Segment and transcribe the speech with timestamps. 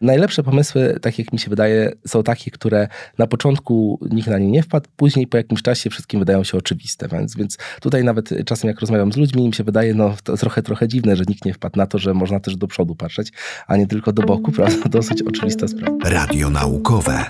[0.00, 4.50] Najlepsze pomysły, tak jak mi się wydaje, są takie, które na początku nikt na nie
[4.50, 7.08] nie wpadł, później po jakimś czasie wszystkim wydają się oczywiste.
[7.08, 10.62] Więc, więc tutaj nawet czasem jak rozmawiam z ludźmi, im się wydaje no, to trochę,
[10.62, 13.32] trochę dziwne, że nikt nie wpadł na to, że można też do przodu patrzeć,
[13.66, 14.88] a nie tylko do boku, prawda?
[14.88, 15.96] Dosyć oczywista sprawa.
[16.04, 17.24] Radio naukowe.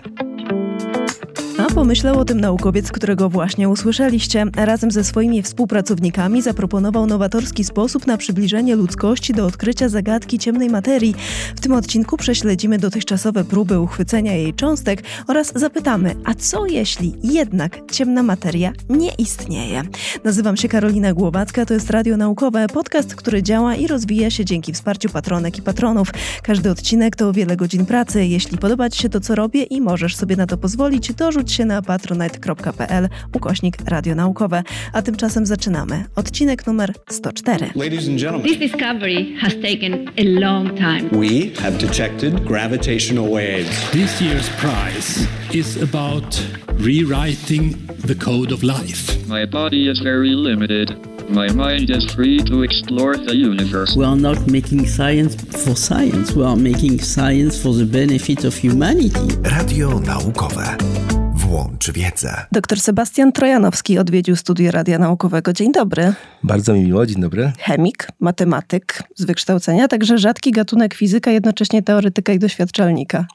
[1.74, 4.44] Pomyślał o tym naukowiec, którego właśnie usłyszeliście.
[4.56, 11.14] Razem ze swoimi współpracownikami zaproponował nowatorski sposób na przybliżenie ludzkości do odkrycia zagadki ciemnej materii.
[11.56, 17.78] W tym odcinku prześledzimy dotychczasowe próby uchwycenia jej cząstek oraz zapytamy, a co jeśli jednak
[17.92, 19.82] ciemna materia nie istnieje?
[20.24, 24.72] Nazywam się Karolina Głowacka, to jest Radio Naukowe, podcast, który działa i rozwija się dzięki
[24.72, 26.08] wsparciu patronek i patronów.
[26.42, 28.26] Każdy odcinek to wiele godzin pracy.
[28.26, 31.66] Jeśli podoba Ci się to, co robię i możesz sobie na to pozwolić, dorzuć się
[31.66, 34.62] na patronite.pl ukośnik radionaukowe.
[34.92, 36.04] A tymczasem zaczynamy.
[36.16, 37.66] Odcinek numer 104.
[37.76, 41.02] Ladies and gentlemen, This discovery has taken a long time.
[41.12, 43.90] we have detected gravitational waves.
[43.92, 46.42] This year's prize is about
[46.78, 47.74] rewriting
[48.06, 49.28] the code of life.
[49.28, 50.94] My body is very limited.
[51.28, 53.98] My mind is free to explore the universe.
[53.98, 56.34] We are not making science for science.
[56.36, 59.36] We are making science for the benefit of humanity.
[59.58, 61.19] Radio naukowe.
[61.50, 62.46] Włącz wiedzę.
[62.52, 65.52] Dr Sebastian Trojanowski odwiedził studio Radia Naukowego.
[65.52, 66.12] Dzień dobry.
[66.42, 67.52] Bardzo mi miło, dzień dobry.
[67.58, 73.26] Chemik, matematyk z wykształcenia, także rzadki gatunek fizyka, jednocześnie teoretyka i doświadczalnika.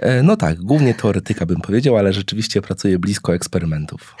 [0.00, 4.16] E, No tak, głównie teoretyka bym powiedział, ale rzeczywiście pracuję blisko eksperymentów.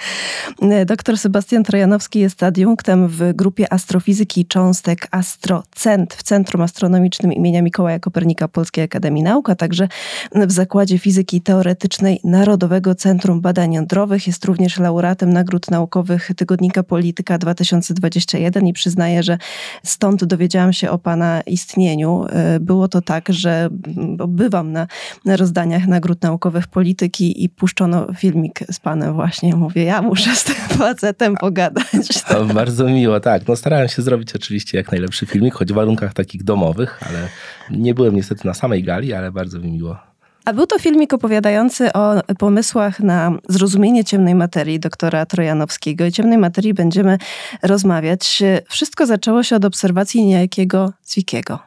[0.86, 7.98] Dr Sebastian Trojanowski jest adiunktem w grupie astrofizyki cząstek Astrocent w Centrum Astronomicznym imienia Mikołaja
[7.98, 9.88] Kopernika Polskiej Akademii Nauk, a także
[10.32, 14.26] w Zakładzie Fizyki Teoretycznej Narodowego Centrum Badań Jądrowych.
[14.26, 19.38] Jest również laureatem nagród naukowych Tygodnika Polityka 2021 i przyznaję, że
[19.82, 22.26] stąd dowiedziałam się o pana istnieniu.
[22.30, 23.68] E, Było to tak, że
[24.16, 24.86] bo bywam na,
[25.24, 29.56] na rozdaniach nagród naukowych polityki i puszczono filmik z panem właśnie.
[29.56, 31.84] Mówię, ja muszę z tym facetem pogadać.
[32.28, 33.48] To bardzo miło, tak.
[33.48, 37.28] No starałem się zrobić oczywiście jak najlepszy filmik, choć w warunkach takich domowych, ale
[37.70, 40.13] nie byłem niestety na samej gali, ale bardzo mi miło.
[40.44, 46.06] A był to filmik opowiadający o pomysłach na zrozumienie ciemnej materii doktora Trojanowskiego.
[46.06, 47.18] I ciemnej materii będziemy
[47.62, 48.42] rozmawiać.
[48.68, 51.58] Wszystko zaczęło się od obserwacji niejakiego Zwickiego.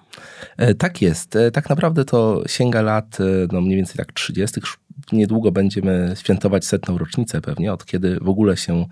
[0.58, 1.36] E, Tak jest.
[1.36, 4.62] E, Tak naprawdę to sięga lat, e, no mniej więcej tak 30.
[5.12, 8.86] Niedługo będziemy świętować setną rocznicę pewnie, od kiedy w ogóle się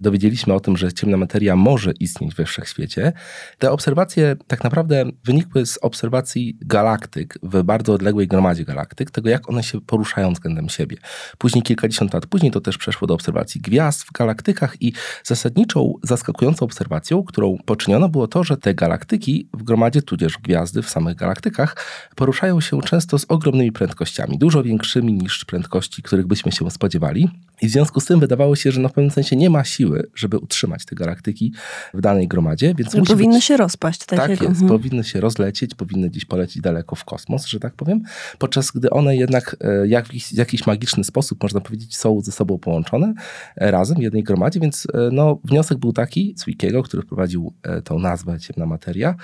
[0.00, 3.12] dowiedzieliśmy o tym, że ciemna materia może istnieć we wszechświecie.
[3.58, 9.50] Te obserwacje tak naprawdę wynikły z obserwacji galaktyk w bardzo odległej gromadzie galaktyk, tego jak
[9.50, 10.96] one się poruszają względem siebie.
[11.38, 14.92] Później, kilkadziesiąt lat później, to też przeszło do obserwacji gwiazd w galaktykach i
[15.24, 20.90] zasadniczą, zaskakującą obserwacją, którą poczyniono, było to, że te galaktyki w gromadzie, tudzież gwiazdy w
[20.90, 21.76] samych galaktykach,
[22.16, 25.61] poruszają się często z ogromnymi prędkościami, dużo większymi niż prędkości,
[26.02, 27.28] których byśmy się spodziewali.
[27.62, 30.10] I w związku z tym wydawało się, że no w pewnym sensie nie ma siły,
[30.14, 31.52] żeby utrzymać te galaktyki
[31.94, 33.44] w danej gromadzie, więc musi powinny być...
[33.44, 34.04] się rozpaść.
[34.04, 34.68] Tak, Tak jest, mhm.
[34.68, 38.02] powinny się rozlecieć, powinny gdzieś polecieć daleko w kosmos, że tak powiem,
[38.38, 42.32] podczas gdy one jednak e, jak, w jakiś- jakiś magiczny sposób, można powiedzieć, są ze
[42.32, 43.14] sobą połączone
[43.56, 47.52] e, razem w jednej gromadzie, więc e, no, wniosek był taki Zwickiego, który wprowadził
[47.84, 49.14] tą nazwę ciemna materia,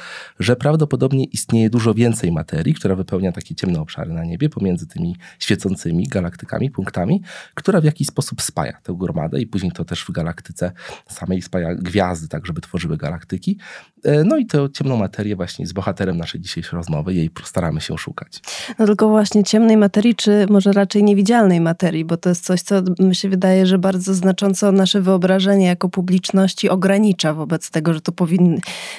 [0.40, 5.16] że prawdopodobnie istnieje dużo więcej materii, która wypełnia takie ciemne obszary na niebie pomiędzy tymi
[5.38, 7.22] świecącymi galaktykami, punktami,
[7.54, 10.72] która w jakiś sposób spaja tę gromadę i później to też w galaktyce
[11.08, 13.58] samej spaja gwiazdy, tak żeby tworzyły galaktyki.
[14.04, 17.98] E, No i tę ciemną materię właśnie z bohaterem naszej dzisiejszej rozmowy, jej staramy się
[17.98, 18.40] szukać.
[18.78, 22.82] No tylko właśnie ciemnej materii, czy może raczej niewidzialnej materii, bo to jest coś, co
[22.98, 28.12] mi się wydaje, że bardzo znacząco nasze wyobrażenie jako publiczności ogranicza wobec tego, że to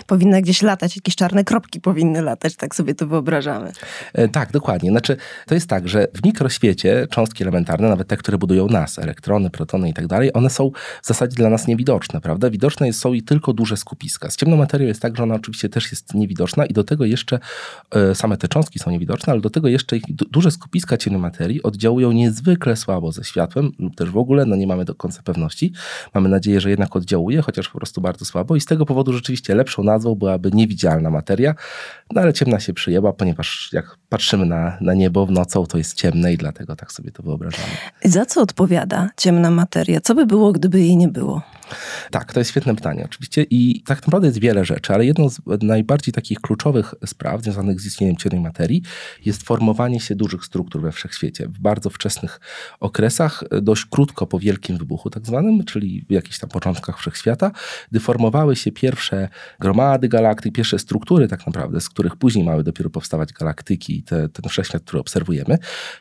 [0.08, 3.72] powinna gdzieś latać, jakieś czarne kropki powinny latać, tak sobie to wyobrażamy.
[4.14, 4.90] E, Tak, dokładnie.
[4.90, 9.50] Znaczy, to jest tak, że w mikroświecie cząstki elementarne, nawet te, które budują nas, elektrony,
[9.50, 10.72] protony i tak dalej, one są
[11.02, 12.50] w zasadzie dla nas niewidoczne, prawda?
[12.50, 14.30] Widoczne są i tylko duże skupiska.
[14.30, 17.40] Z ciemną materią jest tak, że ona oczywiście też jest niewidoczna i do tego jeszcze
[17.92, 22.12] e, same te cząstki są niewidoczne, ale do tego jeszcze duże skupiska ciemnej materii oddziałują
[22.12, 25.74] niezwykle słabo ze światłem lub też w ogóle, no nie mamy do końca pewności.
[26.14, 29.56] Mamy nadzieję, że jednak oddziałuje, chociaż po prostu bardzo słabo i z tego powodu rzeczywiście
[29.56, 31.56] lepszą nazwą byłaby niewidzialna materia,
[32.14, 35.94] no ale ciemna się przyjęła, ponieważ jak patrzymy na, na niebo w nocą, to jest
[35.94, 37.74] ciemne i dlatego tak sobie to wyobrażamy.
[38.04, 40.02] Za co odpowiada ciemna materia?
[40.02, 41.42] Co by było, gdyby jej nie było?
[42.12, 45.40] Tak, to jest świetne pytanie oczywiście i tak naprawdę jest wiele rzeczy, ale jedną z
[45.62, 48.82] najbardziej takich kluczowych spraw związanych z istnieniem ciemnej materii
[49.26, 51.48] jest formowanie się dużych struktur we wszechświecie.
[51.48, 52.40] W bardzo wczesnych
[52.80, 57.52] okresach, dość krótko po wielkim wybuchu tak zwanym, czyli w jakichś tam początkach wszechświata,
[57.92, 59.30] gdy formowały się pierwsze
[59.60, 64.30] gromady galaktyk, pierwsze struktury tak naprawdę, z których później mały dopiero powstawać galaktyki i te,
[64.30, 65.58] ten wszechświat, który obserwujemy,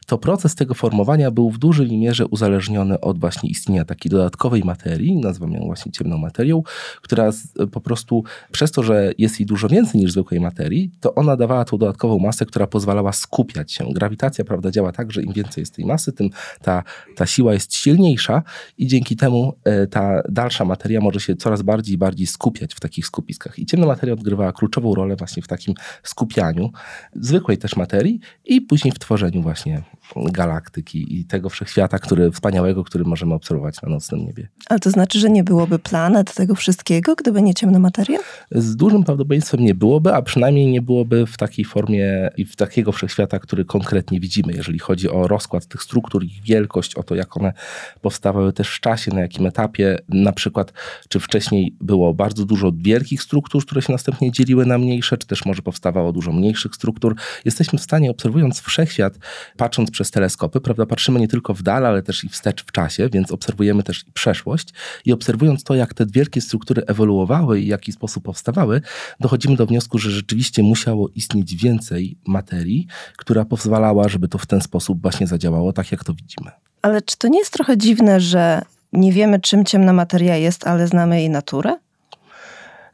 [0.06, 5.16] to proces tego formowania był w dużej mierze uzależniony od właśnie istnienia takiej dodatkowej materii,
[5.16, 6.62] nazywamy ją właśnie ciemną materią,
[7.02, 7.30] która
[7.72, 11.64] po prostu przez to, że jest jej dużo więcej niż zwykłej materii, to ona dawała
[11.64, 13.84] tą dodatkową masę, która pozwalała skupiać się.
[13.92, 16.30] Grawitacja, prawda, działa tak, że im więcej jest tej masy, tym
[16.62, 16.82] ta,
[17.16, 18.42] ta siła jest silniejsza
[18.78, 22.80] i dzięki temu e, ta dalsza materia może się coraz bardziej i bardziej skupiać w
[22.80, 23.58] takich skupiskach.
[23.58, 26.70] I ciemna materia odgrywała kluczową rolę właśnie w takim skupianiu
[27.14, 29.82] zwykłej też materii i później w tworzeniu właśnie
[30.16, 34.48] galaktyki i tego wszechświata, który, wspaniałego, który możemy obserwować na nocnym niebie.
[34.68, 38.18] Ale to znaczy, że nie byłoby planet tego wszystkiego, gdyby nie ciemna materia?
[38.50, 42.92] Z dużym prawdopodobieństwem nie byłoby, a przynajmniej nie byłoby w takiej formie i w takiego
[42.92, 47.36] wszechświata, który konkretnie widzimy, jeżeli chodzi o rozkład tych struktur, ich wielkość, o to, jak
[47.36, 47.52] one
[48.00, 50.72] powstawały też w czasie, na jakim etapie, na przykład,
[51.08, 55.44] czy wcześniej było bardzo dużo wielkich struktur, które się następnie dzieliły na mniejsze, czy też
[55.44, 57.16] może powstawało dużo mniejszych struktur.
[57.44, 59.18] Jesteśmy w stanie, obserwując wszechświat,
[59.56, 63.08] patrząc przez teleskopy, prawda, patrzymy nie tylko w dal, ale też i wstecz w czasie,
[63.08, 64.68] więc obserwujemy też i przeszłość
[65.04, 68.80] i obserwując to, jak te wielkie struktury ewoluowały i w jaki sposób powstawały,
[69.20, 72.86] dochodzimy do wniosku, że rzeczywiście musiało istnieć więcej materii,
[73.16, 76.50] która pozwalała, żeby to w ten sposób właśnie zadziałało, tak jak to widzimy.
[76.82, 78.62] Ale czy to nie jest trochę dziwne, że
[78.92, 81.76] nie wiemy, czym ciemna materia jest, ale znamy jej naturę?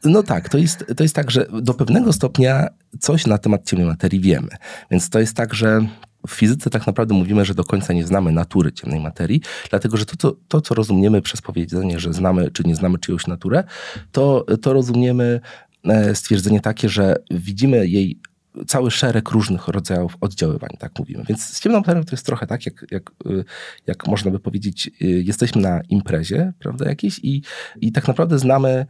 [0.05, 2.67] No tak, to jest, to jest tak, że do pewnego stopnia
[2.99, 4.49] coś na temat ciemnej materii wiemy.
[4.91, 5.87] Więc to jest tak, że
[6.27, 10.05] w fizyce tak naprawdę mówimy, że do końca nie znamy natury ciemnej materii, dlatego że
[10.05, 13.63] to, to, to co rozumiemy przez powiedzenie, że znamy czy nie znamy czyjąś naturę,
[14.11, 15.41] to, to rozumiemy
[15.83, 18.19] e, stwierdzenie takie, że widzimy jej
[18.67, 21.23] cały szereg różnych rodzajów oddziaływań, tak mówimy.
[21.29, 23.45] Więc z ciemną materią to jest trochę tak, jak, jak, y,
[23.87, 27.41] jak można by powiedzieć, y, jesteśmy na imprezie, prawda, jakiejś i,
[27.81, 28.85] i tak naprawdę znamy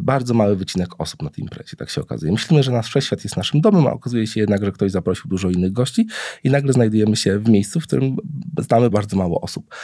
[0.00, 2.32] bardzo mały wycinek osób na tej imprezie, tak się okazuje.
[2.32, 5.50] Myślimy, że nasz wszechświat jest naszym domem, a okazuje się jednak, że ktoś zaprosił dużo
[5.50, 6.06] innych gości
[6.44, 8.16] i nagle znajdujemy się w miejscu, w którym
[8.58, 9.74] znamy bardzo mało osób.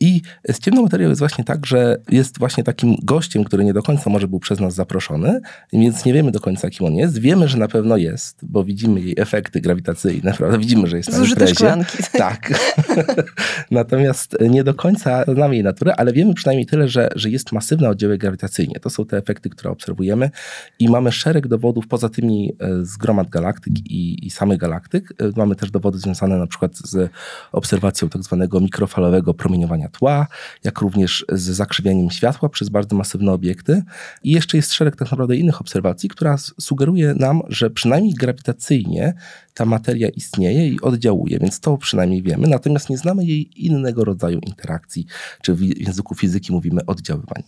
[0.00, 3.82] I z ciemną materią jest właśnie tak, że jest właśnie takim gościem, który nie do
[3.82, 5.40] końca może był przez nas zaproszony,
[5.72, 7.18] więc nie wiemy do końca, kim on jest.
[7.18, 10.58] Wiemy, że na pewno jest, bo widzimy jej efekty grawitacyjne, prawda?
[10.58, 11.54] Widzimy, że jest na Zużyte imprezie.
[11.54, 11.98] szklanki.
[12.12, 12.50] Tak.
[13.70, 17.88] Natomiast nie do końca znamy jej naturę, ale wiemy przynajmniej tyle, że, że jest masywna
[17.88, 18.80] oddziałek grawitacyjnie.
[18.80, 20.30] To są te efekty, które obserwujemy
[20.78, 25.12] i mamy szereg dowodów poza tymi e, z gromad galaktyk i, i samych galaktyk.
[25.18, 27.10] E, Mamy też dowody związane na przykład z
[27.52, 30.26] obserwacją tak zwanego mikrofalowego promieniowania tła,
[30.64, 33.82] jak również z zakrzywianiem światła przez bardzo masywne obiekty.
[34.22, 39.14] I jeszcze jest szereg tak naprawdę innych obserwacji, która sugeruje nam, że przynajmniej grawitacyjnie
[39.54, 44.38] ta materia istnieje i oddziałuje, więc to przynajmniej wiemy, natomiast nie znamy jej innego rodzaju
[44.38, 45.06] interakcji,
[45.42, 47.42] czy w języku fizyki mówimy oddziaływań.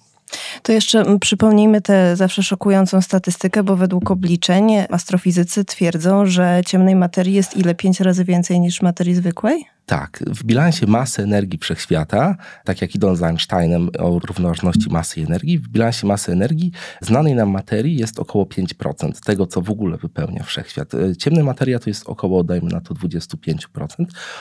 [0.62, 6.96] To jeszcze mm, przypomnijmy tę zawsze szokującą statystykę, bo według obliczeń astrofizycy twierdzą, że ciemnej
[6.96, 7.74] materii jest ile?
[7.74, 9.71] Pięć razy więcej niż materii zwykłej?
[9.86, 15.24] Tak, w bilansie masy energii wszechświata, tak jak idąc za Einsteinem o równoważności masy i
[15.24, 19.96] energii, w bilansie masy energii znanej nam materii jest około 5% tego, co w ogóle
[19.96, 20.94] wypełnia wszechświat.
[20.94, 23.86] E, Ciemna materia to jest około, dajmy na to, 25%,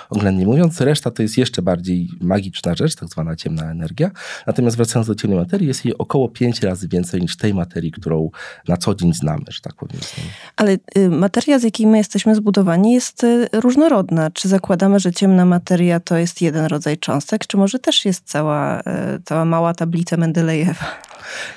[0.10, 0.82] oględnie mówiąc.
[0.82, 4.12] Reszta to jest jeszcze bardziej magiczna rzecz, tak zwana ciemna energia.
[4.48, 8.30] Natomiast wracając do ciemnej materii, jest jej około 5 razy więcej niż tej materii, którą
[8.68, 10.24] na co dzień znamy, że tak powiedzmy.
[10.56, 14.32] Ale y, materia, z jakiej my jesteśmy zbudowani, jest y, różnorodna.
[14.32, 18.80] Czy zakładamy, że ciemna materia to jest jeden rodzaj cząstek, czy może też jest cała,
[18.80, 18.84] y,
[19.26, 20.86] cała mała tablica Mendelejewa?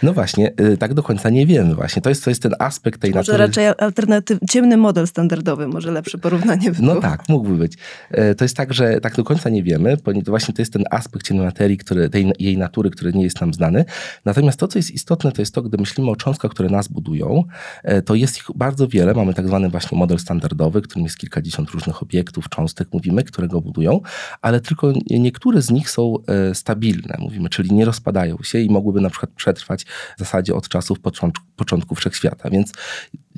[0.03, 2.03] No właśnie, y, tak do końca nie wiemy właśnie.
[2.03, 3.39] To jest, to jest ten aspekt tej Może natury.
[3.47, 7.75] raczej alternatyw, ciemny model standardowy, może lepsze porównanie by No tak, mógłby być.
[8.11, 10.85] E, To jest tak, że tak do końca nie wiemy, ponieważ właśnie to jest ten
[10.91, 13.85] aspekt ciemnej materii, który, tej, jej natury, który nie jest nam znany.
[14.25, 17.45] Natomiast to, co jest istotne, to jest to, gdy myślimy o cząstkach, które nas budują,
[17.83, 19.15] e, to jest ich bardzo wiele.
[19.15, 23.61] Mamy tak zwany właśnie model standardowy, którym jest kilkadziesiąt różnych obiektów, cząstek, mówimy, które go
[23.61, 24.01] budują,
[24.43, 29.01] ale tylko niektóre z nich są e, stabilne, mówimy, czyli nie rozpadają się i mogłyby
[29.01, 29.85] na przykład przetrwać
[30.17, 32.51] w zasadzie od czasów początku, początku wszechświata.
[32.51, 32.73] Więc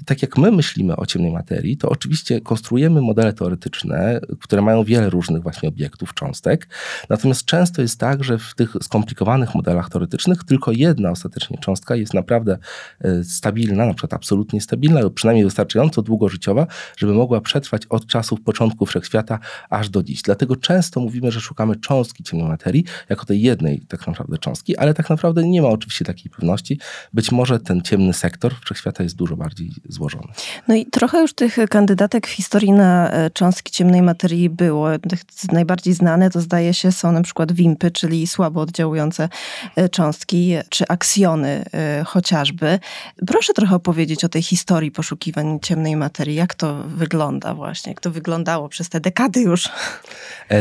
[0.07, 5.11] tak jak my myślimy o ciemnej materii, to oczywiście konstruujemy modele teoretyczne, które mają wiele
[5.11, 6.69] różnych właśnie obiektów, cząstek.
[7.09, 12.15] Natomiast często jest tak, że w tych skomplikowanych modelach teoretycznych tylko jedna ostatecznie cząstka jest
[12.15, 12.59] naprawdę
[13.01, 18.41] e, stabilna, na przykład absolutnie stabilna lub przynajmniej wystarczająco długożyciowa, żeby mogła przetrwać od czasów
[18.41, 19.39] początku wszechświata
[19.71, 20.23] aż do dziś.
[20.23, 24.95] Dlatego często mówimy, że szukamy cząstki ciemnej materii, jako tej jednej tak naprawdę cząstki, ale
[24.95, 26.81] tak naprawdę nie ma oczywiście takiej pewności.
[27.13, 30.29] Być może ten ciemny sektor wszechświata jest dużo bardziej złożony.
[30.69, 34.99] No i trochę już tych kandydatek w historii na e, cząstki ciemnej materii było.
[34.99, 35.21] Tych
[35.53, 39.29] najbardziej znane to zdaje się są na przykład wimpy, czyli słabo oddziałujące
[39.77, 42.79] e, cząstki, czy aksjony e, chociażby.
[43.27, 46.35] Proszę trochę opowiedzieć o tej historii poszukiwań ciemnej materii.
[46.35, 47.91] Jak to wygląda właśnie?
[47.93, 49.69] Jak to wyglądało przez te dekady już?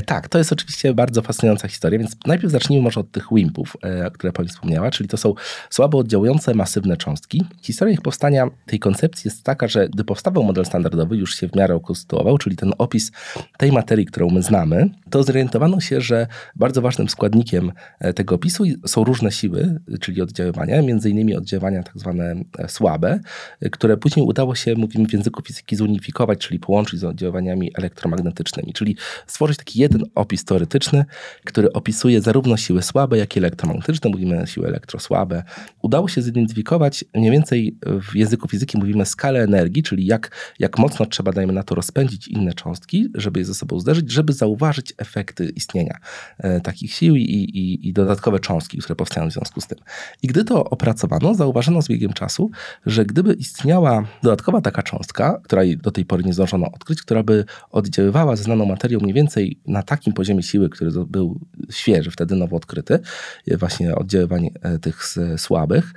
[0.05, 3.77] Tak, to jest oczywiście bardzo fascynująca historia, więc najpierw zacznijmy może od tych wimpów,
[4.13, 5.33] które pani wspomniała, czyli to są
[5.69, 7.45] słabo oddziałujące masywne cząstki.
[7.61, 11.55] Historia ich powstania tej koncepcji jest taka, że gdy powstawał model standardowy, już się w
[11.55, 13.11] miarę ukonstytuował, czyli ten opis
[13.57, 18.63] tej materii, którą my znamy, to zorientowano się, że bardzo ważnym składnikiem e, tego opisu
[18.85, 23.19] są różne siły, czyli oddziaływania, między innymi oddziaływania tak zwane e, słabe,
[23.61, 28.73] e, które później udało się, mówimy w języku fizyki, zunifikować, czyli połączyć z oddziaływaniami elektromagnetycznymi,
[28.73, 31.05] czyli stworzyć taki jeden opis teoretyczny,
[31.43, 35.43] który opisuje zarówno siły słabe, jak i elektromagnetyczne, mówimy siły elektrosłabe.
[35.81, 37.77] Udało się zidentyfikować mniej więcej
[38.11, 42.27] w języku fizyki mówimy skalę energii, czyli jak, jak mocno trzeba, dajmy na to, rozpędzić
[42.27, 45.97] inne cząstki, żeby je ze sobą zderzyć, żeby zauważyć efekty istnienia
[46.37, 49.77] e, takich sił i, i, i dodatkowe cząstki, które powstają w związku z tym.
[50.23, 52.51] I gdy to opracowano, zauważono z biegiem czasu,
[52.85, 57.45] że gdyby istniała dodatkowa taka cząstka, której do tej pory nie zdążono odkryć, która by
[57.71, 62.55] oddziaływała ze znaną materią mniej więcej na takim poziomie siły, który był świeży, wtedy nowo
[62.57, 62.99] odkryty,
[63.47, 65.03] właśnie oddziaływań e, tych
[65.37, 65.93] słabych,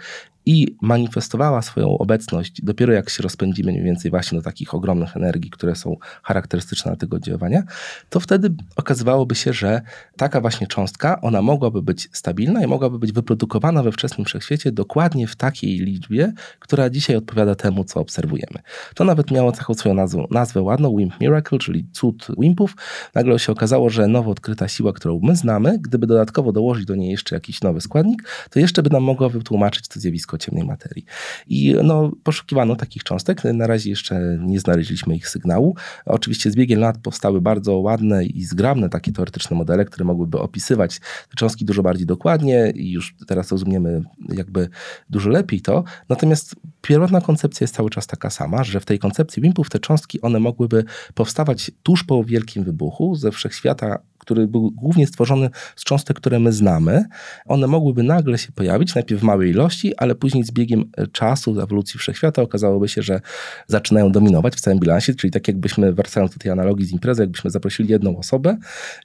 [0.49, 5.51] i manifestowała swoją obecność dopiero jak się rozpędzimy mniej więcej właśnie do takich ogromnych energii,
[5.51, 7.63] które są charakterystyczne tego oddziaływania,
[8.09, 9.83] to wtedy okazywałoby się, że
[10.17, 15.27] taka właśnie cząstka, ona mogłaby być stabilna i mogłaby być wyprodukowana we wczesnym wszechświecie dokładnie
[15.27, 18.59] w takiej liczbie, która dzisiaj odpowiada temu, co obserwujemy.
[18.95, 22.77] To nawet miało taką swoją nazwę, nazwę ładną, Wimp Miracle, czyli cud Wimpów.
[23.15, 27.11] Nagle się okazało, że nowo odkryta siła, którą my znamy, gdyby dodatkowo dołożyć do niej
[27.11, 31.05] jeszcze jakiś nowy składnik, to jeszcze by nam mogła wytłumaczyć to zjawisko ciemnej materii.
[31.47, 33.45] I no, poszukiwano takich cząstek.
[33.45, 35.77] Na razie jeszcze nie znaleźliśmy ich sygnału.
[36.07, 40.99] Oczywiście z biegiem lat powstały bardzo ładne i zgrabne takie teoretyczne modele, które mogłyby opisywać
[40.99, 44.69] te cząstki dużo bardziej dokładnie i już teraz rozumiemy jakby
[45.11, 45.85] dużo lepiej to.
[46.09, 50.21] Natomiast pierwotna koncepcja jest cały czas taka sama, że w tej koncepcji wimpów te cząstki
[50.21, 56.17] one mogłyby powstawać tuż po wielkim wybuchu ze wszechświata który był głównie stworzony z cząstek,
[56.17, 57.05] które my znamy,
[57.47, 61.59] one mogłyby nagle się pojawić, najpierw w małej ilości, ale później z biegiem czasu, z
[61.59, 63.21] ewolucji wszechświata okazałoby się, że
[63.67, 67.51] zaczynają dominować w całym bilansie, czyli tak jakbyśmy, wracając do tej analogii z imprezy, jakbyśmy
[67.51, 68.57] zaprosili jedną osobę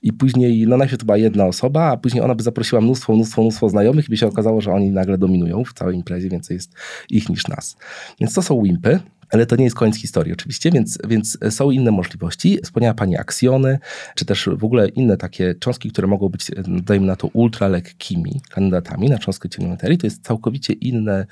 [0.02, 3.42] i później, no najpierw to była jedna osoba, a później ona by zaprosiła mnóstwo, mnóstwo,
[3.42, 6.74] mnóstwo znajomych i by się okazało, że oni nagle dominują w całej imprezie, więcej jest
[7.10, 7.78] ich niż nas.
[8.20, 9.00] Więc to są wimpy.
[9.34, 12.60] Ale to nie jest koniec historii oczywiście, więc, więc są inne możliwości.
[12.64, 13.80] Wspomniała Pani aksjony,
[14.16, 19.10] czy też w ogóle inne takie cząstki, które mogą być, dajmy na to, ultralekkimi kandydatami
[19.10, 19.98] na cząstkę ciemnej materii.
[19.98, 21.26] To jest całkowicie inne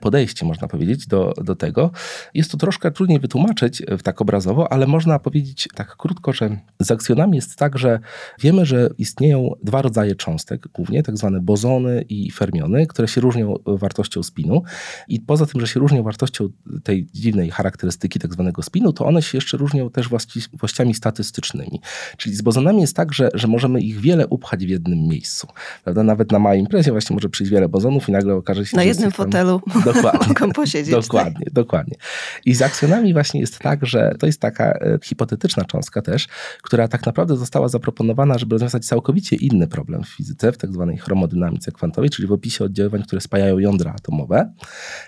[0.00, 1.90] podejście, można powiedzieć, do, do tego.
[2.34, 7.36] Jest to troszkę trudniej wytłumaczyć tak obrazowo, ale można powiedzieć tak krótko, że z aksjonami
[7.36, 8.00] jest tak, że
[8.40, 13.54] wiemy, że istnieją dwa rodzaje cząstek, głównie tak zwane bozony i fermiony, które się różnią
[13.66, 14.62] wartością spinu.
[15.08, 16.48] I poza tym, że się różnią wartością
[16.84, 21.80] tej dziwnej charakterystyki tak zwanego spinu, to one się jeszcze różnią też właściwościami statystycznymi.
[22.16, 25.46] Czyli z bozonami jest tak, że, że możemy ich wiele upchać w jednym miejscu.
[25.84, 26.02] Prawda?
[26.02, 29.10] Nawet na małej imprezie właśnie może przyjść wiele bozonów i nagle okaże się, na jednym
[29.10, 30.94] fotelu dokładnie, mogą posiedzieć.
[30.94, 31.02] Tak?
[31.08, 31.52] Dokładnie, tak?
[31.52, 31.96] dokładnie.
[32.44, 36.28] I z aksjonami właśnie jest tak, że to jest taka e, hipotetyczna cząstka też,
[36.62, 40.98] która tak naprawdę została zaproponowana, żeby rozwiązać całkowicie inny problem w fizyce, w tak zwanej
[40.98, 44.52] chromodynamice kwantowej, czyli w opisie oddziaływań, które spajają jądra atomowe.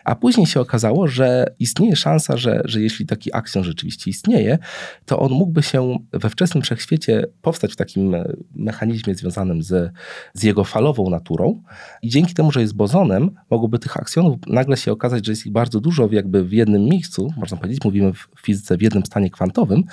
[0.04, 4.58] A później się okazało, że istnieje szansa szansa, że, że jeśli taki akcjon rzeczywiście istnieje,
[5.06, 9.92] to on mógłby się we wczesnym wszechświecie powstać w takim e, mechanizmie związanym z,
[10.34, 11.62] z jego falową naturą.
[12.02, 15.52] I dzięki temu, że jest bozonem, mogłoby tych akcjonów nagle się okazać, że jest ich
[15.52, 19.84] bardzo dużo jakby w jednym miejscu, można powiedzieć, mówimy w fizyce w jednym stanie kwantowym.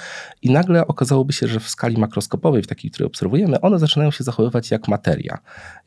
[0.42, 4.24] I nagle okazałoby się, że w skali makroskopowej, w takiej, której obserwujemy, one zaczynają się
[4.24, 5.38] zachowywać jak materia,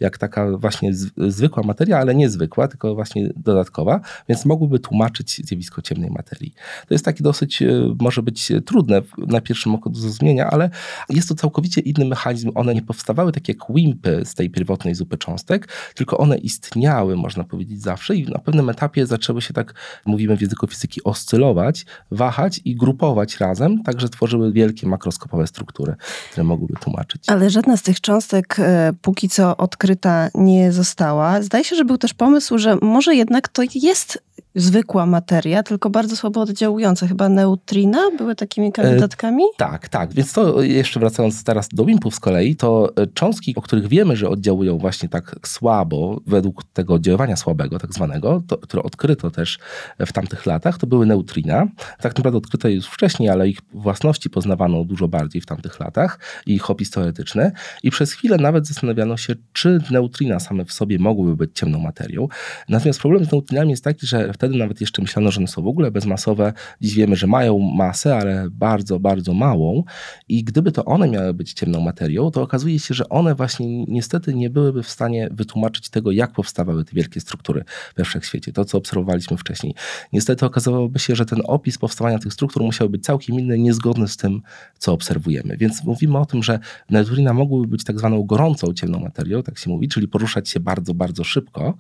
[0.01, 5.83] jak taka właśnie zwykła materia, ale nie zwykła, tylko właśnie dodatkowa, więc mogłyby tłumaczyć zjawisko
[5.83, 6.30] ciemnej materii.
[6.31, 6.55] Materii.
[6.89, 10.71] To jest takie dosyć, e, może być trudne na pierwszym oku do zrozumienia, ale
[11.09, 12.51] jest to całkowicie inny mechanizm.
[12.55, 17.45] One nie powstawały tak jak wimpy z tej pierwotnej zupy cząstek, tylko one istniały, można
[17.45, 19.75] powiedzieć, zawsze i na pewnym etapie zaczęły się tak,
[20.07, 25.95] mówimy w języku fizyki, oscylować, wahać i grupować razem, tak że tworzyły wielkie makroskopowe struktury,
[26.31, 27.23] które mogłyby tłumaczyć.
[27.27, 31.43] Ale żadna z tych cząstek e, póki co odkryta nie została.
[31.43, 34.23] Zdaje się, że był też pomysł, że może jednak to jest
[34.61, 37.07] zwykła materia, tylko bardzo słabo oddziałująca.
[37.07, 39.45] Chyba neutrina były takimi kandydatkami?
[39.45, 40.15] E, tak, tak.
[40.15, 44.17] Więc to jeszcze wracając teraz do wimpów z kolei, to e, cząstki, o których wiemy,
[44.17, 49.59] że oddziałują właśnie tak słabo, według tego oddziaływania słabego tak zwanego, to, które odkryto też
[49.99, 51.67] w tamtych latach, to były neutrina.
[52.01, 56.19] Tak naprawdę odkryto je już wcześniej, ale ich własności poznawano dużo bardziej w tamtych latach
[56.47, 57.53] i ich opis teoretyczny.
[57.83, 62.29] I przez chwilę nawet zastanawiano się, czy neutrina same w sobie mogłyby być ciemną materią.
[62.69, 65.67] Natomiast problem z neutrinami jest taki, że Wtedy nawet jeszcze myślano, że one są w
[65.67, 66.53] ogóle bezmasowe.
[66.81, 69.85] Dziś wiemy, że mają masę, ale bardzo, bardzo małą.
[70.29, 74.35] I gdyby to one miały być ciemną materią, to okazuje się, że one właśnie niestety
[74.35, 77.65] nie byłyby w stanie wytłumaczyć tego, jak powstawały te wielkie struktury
[77.97, 78.53] we wszechświecie.
[78.53, 79.75] To, co obserwowaliśmy wcześniej.
[80.13, 84.17] Niestety okazałoby się, że ten opis powstawania tych struktur musiał być całkiem inny, niezgodny z
[84.17, 84.43] tym,
[84.79, 85.57] co obserwujemy.
[85.57, 86.59] Więc mówimy o tym, że
[86.91, 90.95] neutrina mogłyby być tak zwaną gorącą ciemną materią, tak się mówi, czyli poruszać się bardzo,
[90.95, 91.75] bardzo szybko,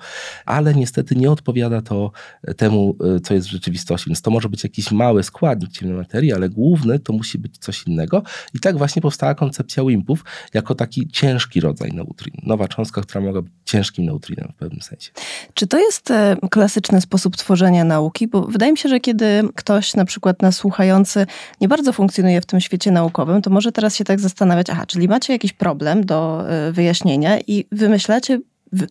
[0.46, 2.12] ale niestety nie odpowiada to
[2.54, 4.10] temu, e, co jest w rzeczywistości.
[4.10, 7.86] Więc to może być jakiś mały składnik ciemnej materii, ale główny to musi być coś
[7.86, 8.22] innego.
[8.54, 12.34] I tak właśnie powstała koncepcja wimpów jako taki ciężki rodzaj neutrin.
[12.42, 15.10] Nowa cząstka, która mogła być ciężkim neutrinem w pewnym sensie.
[15.54, 18.28] Czy to jest e, klasyczny sposób tworzenia nauki?
[18.28, 21.26] Bo wydaje mi się, że kiedy ktoś na przykład nasłuchający
[21.60, 25.08] nie bardzo funkcjonuje w tym świecie naukowym, to może teraz się tak zastanawiać, aha, czyli
[25.08, 28.40] macie jakiś problem do e, wyjaśnienia i wymyślacie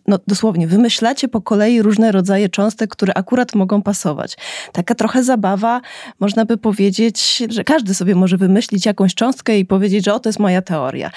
[0.06, 4.36] no dosłownie, wymyślacie po kolei różne rodzaje cząstek, które akurat mogą pasować.
[4.72, 5.80] Taka trochę zabawa,
[6.20, 10.28] można by powiedzieć, że każdy sobie może wymyślić jakąś cząstkę i powiedzieć, że o, to
[10.28, 11.10] jest moja teoria.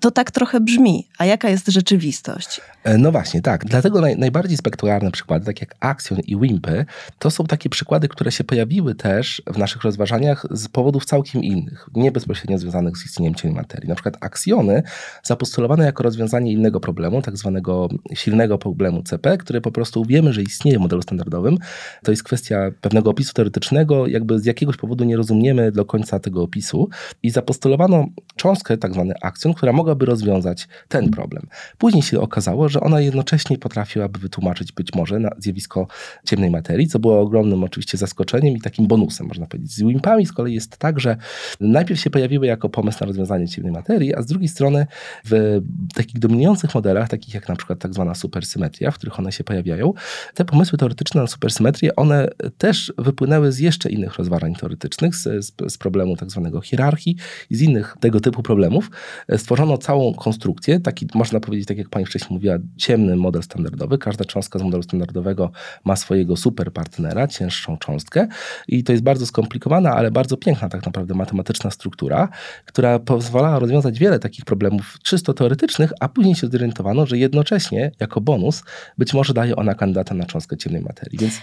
[0.00, 1.08] To tak trochę brzmi.
[1.18, 2.60] A jaka jest rzeczywistość?
[2.84, 3.64] E, no właśnie, tak.
[3.64, 6.86] Dlatego naj, najbardziej spektakularne przykłady, tak jak Axion i Wimpy,
[7.18, 11.88] to są takie przykłady, które się pojawiły też w naszych rozważaniach z powodów całkiem innych,
[11.94, 13.88] nie bezpośrednio związanych z istnieniem cieni materii.
[13.88, 14.82] Na przykład aksjony
[15.22, 20.42] zapostulowane jako rozwiązanie innego problemu, tak zwanego silnego problemu CP, który po prostu wiemy, że
[20.42, 21.58] istnieje w modelu standardowym.
[22.02, 26.42] To jest kwestia pewnego opisu teoretycznego, jakby z jakiegoś powodu nie rozumiemy do końca tego
[26.42, 26.88] opisu
[27.22, 31.46] i zapostulowano cząstkę, tak zwany akcjon, która mogłaby rozwiązać ten problem.
[31.78, 35.86] Później się okazało, że ona jednocześnie potrafiłaby wytłumaczyć być może zjawisko
[36.24, 39.72] ciemnej materii, co było ogromnym oczywiście zaskoczeniem i takim bonusem, można powiedzieć.
[39.72, 41.16] Z Wimpami z kolei jest tak, że
[41.60, 44.86] najpierw się pojawiły jako pomysł na rozwiązanie ciemnej materii, a z drugiej strony
[45.24, 45.60] w
[45.94, 49.92] takich dominujących modelach, takich jak na przykład tak zwana supersymetria, w których one się pojawiają,
[50.34, 55.78] te pomysły teoretyczne na supersymetrię, one też wypłynęły z jeszcze innych rozważań teoretycznych, z, z,
[55.78, 57.16] problemu tak zwanego hierarchii
[57.50, 58.90] i z innych tego typu problemów.
[59.36, 63.98] Stworzono całą konstrukcję, taki można powiedzieć, tak jak pani wcześniej mówiła, ciemny model standardowy.
[63.98, 65.50] Każda cząstka z modelu standardowego
[65.84, 68.28] ma swojego superpartnera, cięższą cząstkę
[68.68, 72.28] i to jest bardzo skomplikowana, ale bardzo piękna tak naprawdę matematyczna struktura,
[72.64, 78.20] która pozwalała rozwiązać wiele takich problemów czysto teoretycznych, a później się zorientowano, że jednocześnie jako
[78.20, 78.62] bonus
[78.98, 81.18] być może daje ona kandydata na cząstkę ciemnej materii.
[81.18, 81.34] Więc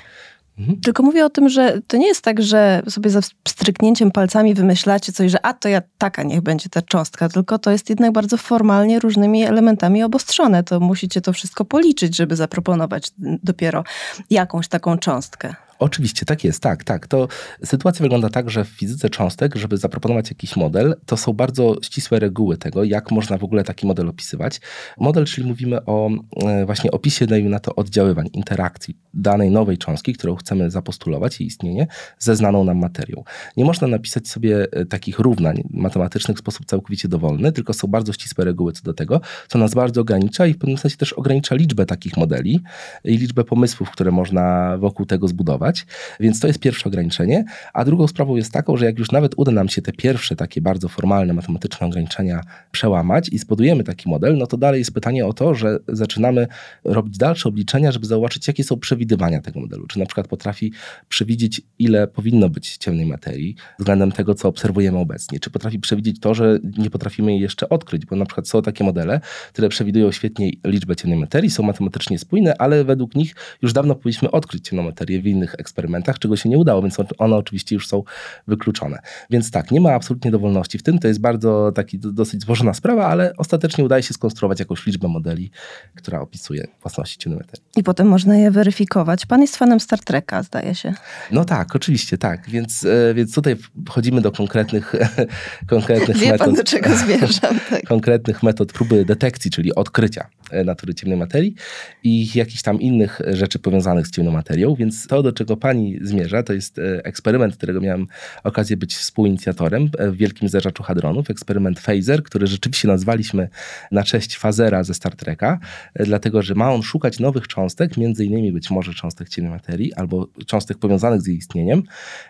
[0.59, 0.81] Mhm.
[0.81, 5.11] Tylko mówię o tym, że to nie jest tak, że sobie za stryknięciem palcami wymyślacie
[5.11, 8.37] coś, że a to ja taka niech będzie ta cząstka, tylko to jest jednak bardzo
[8.37, 10.63] formalnie różnymi elementami obostrzone.
[10.63, 13.83] To musicie to wszystko policzyć, żeby zaproponować dopiero
[14.29, 15.55] jakąś taką cząstkę.
[15.81, 17.07] Oczywiście, tak jest, tak, tak.
[17.07, 17.27] To
[17.63, 22.19] sytuacja wygląda tak, że w fizyce cząstek, żeby zaproponować jakiś model, to są bardzo ścisłe
[22.19, 24.61] reguły tego, jak można w ogóle taki model opisywać.
[24.97, 26.09] Model, czyli mówimy o
[26.45, 31.47] e, właśnie opisie, dajmy na to, oddziaływań, interakcji danej nowej cząstki, którą chcemy zapostulować, jej
[31.47, 31.87] istnienie,
[32.19, 33.23] ze znaną nam materią.
[33.57, 38.13] Nie można napisać sobie e, takich równań matematycznych w sposób całkowicie dowolny, tylko są bardzo
[38.13, 41.55] ścisłe reguły co do tego, co nas bardzo ogranicza i w pewnym sensie też ogranicza
[41.55, 42.59] liczbę takich modeli
[43.03, 45.70] i liczbę pomysłów, które można wokół tego zbudować.
[46.19, 47.45] Więc to jest pierwsze ograniczenie.
[47.73, 50.61] A drugą sprawą jest taką, że jak już nawet uda nam się te pierwsze takie
[50.61, 55.33] bardzo formalne matematyczne ograniczenia przełamać i zbudujemy taki model, no to dalej jest pytanie o
[55.33, 56.47] to, że zaczynamy
[56.83, 59.87] robić dalsze obliczenia, żeby zobaczyć, jakie są przewidywania tego modelu.
[59.87, 60.71] Czy na przykład potrafi
[61.09, 65.39] przewidzieć, ile powinno być ciemnej materii względem tego, co obserwujemy obecnie.
[65.39, 68.83] Czy potrafi przewidzieć to, że nie potrafimy jej jeszcze odkryć, bo na przykład są takie
[68.83, 69.21] modele,
[69.53, 74.31] które przewidują świetnie liczbę ciemnej materii, są matematycznie spójne, ale według nich już dawno powinniśmy
[74.31, 78.03] odkryć ciemną materię w innych eksperymentach, czego się nie udało, więc one oczywiście już są
[78.47, 78.99] wykluczone.
[79.29, 83.07] Więc tak, nie ma absolutnie dowolności w tym, to jest bardzo taki dosyć złożona sprawa,
[83.07, 85.51] ale ostatecznie udaje się skonstruować jakąś liczbę modeli,
[85.95, 87.63] która opisuje własności ciemnej materii.
[87.75, 89.25] I potem można je weryfikować.
[89.25, 90.93] Pan jest fanem Star Treka, zdaje się.
[91.31, 92.49] No tak, oczywiście, tak.
[92.49, 93.55] Więc, e, więc tutaj
[93.87, 94.93] wchodzimy do konkretnych,
[95.69, 96.47] konkretnych Wie metod.
[96.47, 97.59] pan, do czego zmierzam.
[97.69, 97.83] Tak.
[97.83, 101.55] konkretnych metod próby detekcji, czyli odkrycia e, natury ciemnej materii
[102.03, 104.75] i jakichś tam innych rzeczy powiązanych z ciemną materią.
[104.75, 108.07] Więc to, do czego pani zmierza, to jest e, eksperyment, którego miałem
[108.43, 111.29] okazję być współinicjatorem w Wielkim Zderzaczu Hadronów.
[111.29, 113.49] Eksperyment Phaser, który rzeczywiście nazwaliśmy
[113.91, 115.59] na cześć Fazera ze Star Treka,
[115.93, 119.93] e, dlatego, że ma on szukać nowych cząstek, między innymi być może cząstek ciemnej materii
[119.93, 121.83] albo cząstek powiązanych z jej istnieniem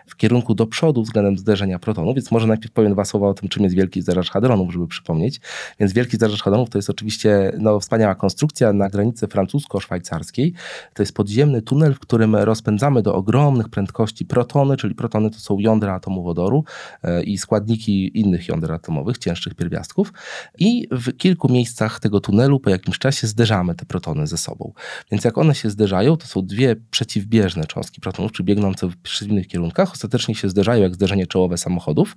[0.06, 2.14] w kierunku do przodu względem zderzenia protonów.
[2.14, 5.40] Więc może najpierw powiem dwa słowa o tym, czym jest Wielki Zderzacz Hadronów, żeby przypomnieć.
[5.80, 10.52] Więc Wielki Zderzacz Hadronów to jest oczywiście no, wspaniała konstrukcja na granicy francusko-szwajcarskiej.
[10.94, 15.58] To jest podziemny tunel, w którym rozpędzamy do ogromnych prędkości protony, czyli protony to są
[15.58, 16.64] jądra atomu wodoru
[17.02, 20.12] e, i składniki innych jąder atomowych, cięższych pierwiastków.
[20.58, 24.72] I w kilku miejscach tego tunelu po jakimś czasie zderzamy te protony ze sobą.
[25.10, 29.48] Więc jak one się zderzają, to są dwie przeciwbieżne cząstki protonów, czy biegnące w przeciwnych
[29.48, 32.16] kierunkach, ostatecznie się zderzają jak zderzenie czołowe samochodów,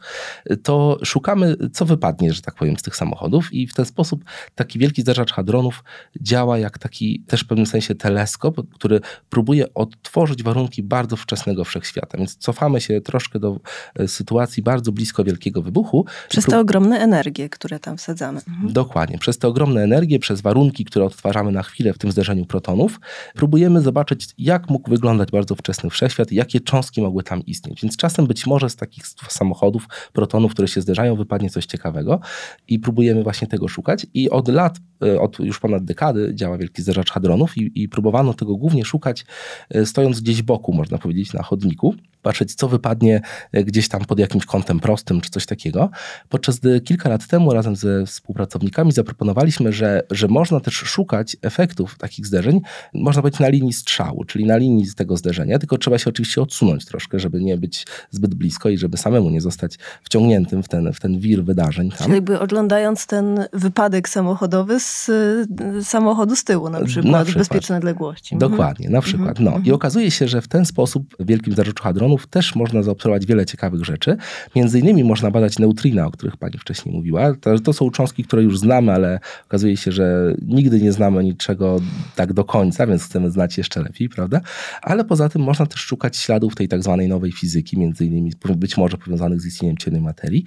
[0.63, 4.23] to szukamy, co wypadnie, że tak powiem, z tych samochodów i w ten sposób
[4.55, 5.83] taki wielki zderzacz hadronów
[6.21, 12.17] działa jak taki też w pewnym sensie teleskop, który próbuje odtworzyć warunki bardzo wczesnego wszechświata.
[12.17, 13.59] Więc cofamy się troszkę do
[13.95, 16.05] e, sytuacji bardzo blisko wielkiego wybuchu.
[16.29, 18.41] Przez te ogromne energie, które tam wsadzamy.
[18.47, 18.73] Mhm.
[18.73, 19.17] Dokładnie.
[19.17, 22.99] Przez te ogromne energie, przez warunki, które odtwarzamy na chwilę w tym zderzeniu protonów,
[23.35, 27.81] próbujemy zobaczyć, jak mógł wyglądać bardzo wczesny wszechświat i jakie cząstki mogły tam istnieć.
[27.81, 32.19] Więc czasem być może z takich samochodów, protonów, które się zderzają, wypadnie coś ciekawego
[32.67, 34.05] i próbujemy właśnie tego szukać.
[34.13, 34.77] I od lat,
[35.19, 39.25] od już ponad dekady działa Wielki Zderzacz Hadronów i, i próbowano tego głównie szukać
[39.69, 44.19] e, stojąc gdzieś boku, można powiedzieć, na chodniku patrzeć, co wypadnie e, gdzieś tam pod
[44.19, 45.89] jakimś kątem prostym, czy coś takiego.
[46.29, 51.97] Podczas gdy kilka lat temu razem ze współpracownikami zaproponowaliśmy, że, że można też szukać efektów
[51.97, 52.61] takich zderzeń,
[52.93, 56.41] można powiedzieć na linii strzału, czyli na linii z tego zderzenia, tylko trzeba się oczywiście
[56.41, 60.93] odsunąć troszkę, żeby nie być zbyt blisko i żeby samemu nie zostać wciągniętym w ten,
[60.93, 61.97] w ten wir wydarzeń tam.
[61.97, 67.25] Czyli jakby oglądając ten wypadek samochodowy z y, samochodu z tyłu na przykład, Na w
[67.25, 67.41] przykład.
[67.41, 68.35] bezpiecznej odległości.
[68.35, 68.51] Mhm.
[68.51, 69.39] Dokładnie, na przykład.
[69.39, 69.59] No.
[69.63, 71.83] I okazuje się, że w ten sposób w Wielkim Zderzaczu
[72.15, 74.17] Hadronów też można zaobserwować wiele ciekawych rzeczy.
[74.55, 77.33] Między innymi można badać neutrina, o których pani wcześniej mówiła.
[77.33, 81.81] To, to są cząstki, które już znamy, ale okazuje się, że nigdy nie znamy niczego
[82.15, 84.41] tak do końca, więc chcemy znać jeszcze lepiej, prawda?
[84.81, 88.77] Ale poza tym można też szukać śladów tej tak zwanej nowej fizyki, między innymi być
[88.77, 90.45] może powiązanych z istnieniem ciemnej materii.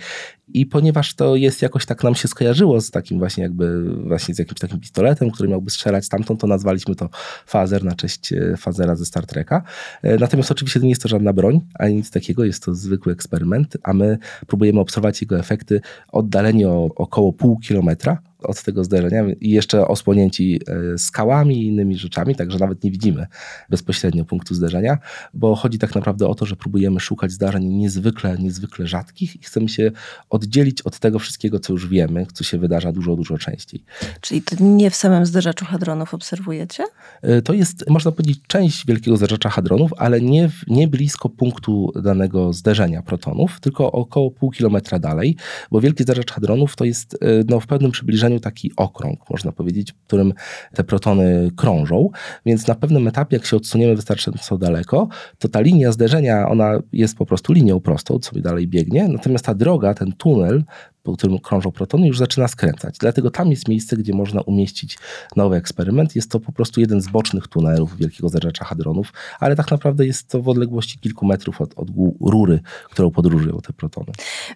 [0.54, 4.38] I ponieważ to jest jakoś tak nam się skojarzyło z takim właśnie jakby właśnie z
[4.38, 7.08] jakimś takim pistoletem, który miałby strzelać stamtąd, to nazwaliśmy to
[7.46, 9.62] Fazer na cześć e, Fazera ze Star Treka.
[10.02, 13.76] E, Natomiast oczywiście nie jest to żadna broń, ani nic takiego, jest to zwykły eksperyment,
[13.82, 15.80] a my próbujemy obserwować jego efekty
[16.12, 20.60] oddaleni o około pół kilometra od tego zderzenia i jeszcze osłonięci
[20.94, 23.26] e, skałami i innymi rzeczami, także nawet nie widzimy
[23.70, 24.98] bezpośrednio punktu zderzenia,
[25.34, 29.68] bo chodzi tak naprawdę o to, że próbujemy szukać zdarzeń niezwykle, niezwykle rzadkich i chcemy
[29.68, 29.90] się
[30.30, 33.84] oddzielić od tego wszystkiego, co już wiemy, co się wydarza dużo, dużo częściej.
[34.20, 36.84] Czyli to nie w samym zderzaczu hadronów obserwujecie?
[37.22, 42.52] E, To jest, można powiedzieć, część wielkiego zderzacza hadronów, ale nie, nie blisko punktu danego
[42.52, 45.36] zderzenia protonów, tylko około pół kilometra dalej,
[45.70, 47.16] bo wielki zderzacz hadronów to jest e,
[47.48, 50.34] no, w pewnym przybliżeniu taki okrąg, można powiedzieć, w którym
[50.74, 52.10] te protony krążą,
[52.46, 57.16] więc na pewnym etapie, jak się odsuniemy wystarczająco daleko, to ta linia zderzenia, ona jest
[57.16, 60.64] po prostu linią prostą, sobie dalej biegnie, natomiast ta droga, ten tunel,
[61.12, 62.98] po którym krążą protony, już zaczyna skręcać.
[62.98, 64.98] Dlatego tam jest miejsce, gdzie można umieścić
[65.36, 66.16] nowy eksperyment.
[66.16, 70.28] Jest to po prostu jeden z bocznych tunelów Wielkiego Zderzacza Hadronów, ale tak naprawdę jest
[70.28, 71.88] to w odległości kilku metrów od, od
[72.20, 74.06] rury, którą podróżują te protony.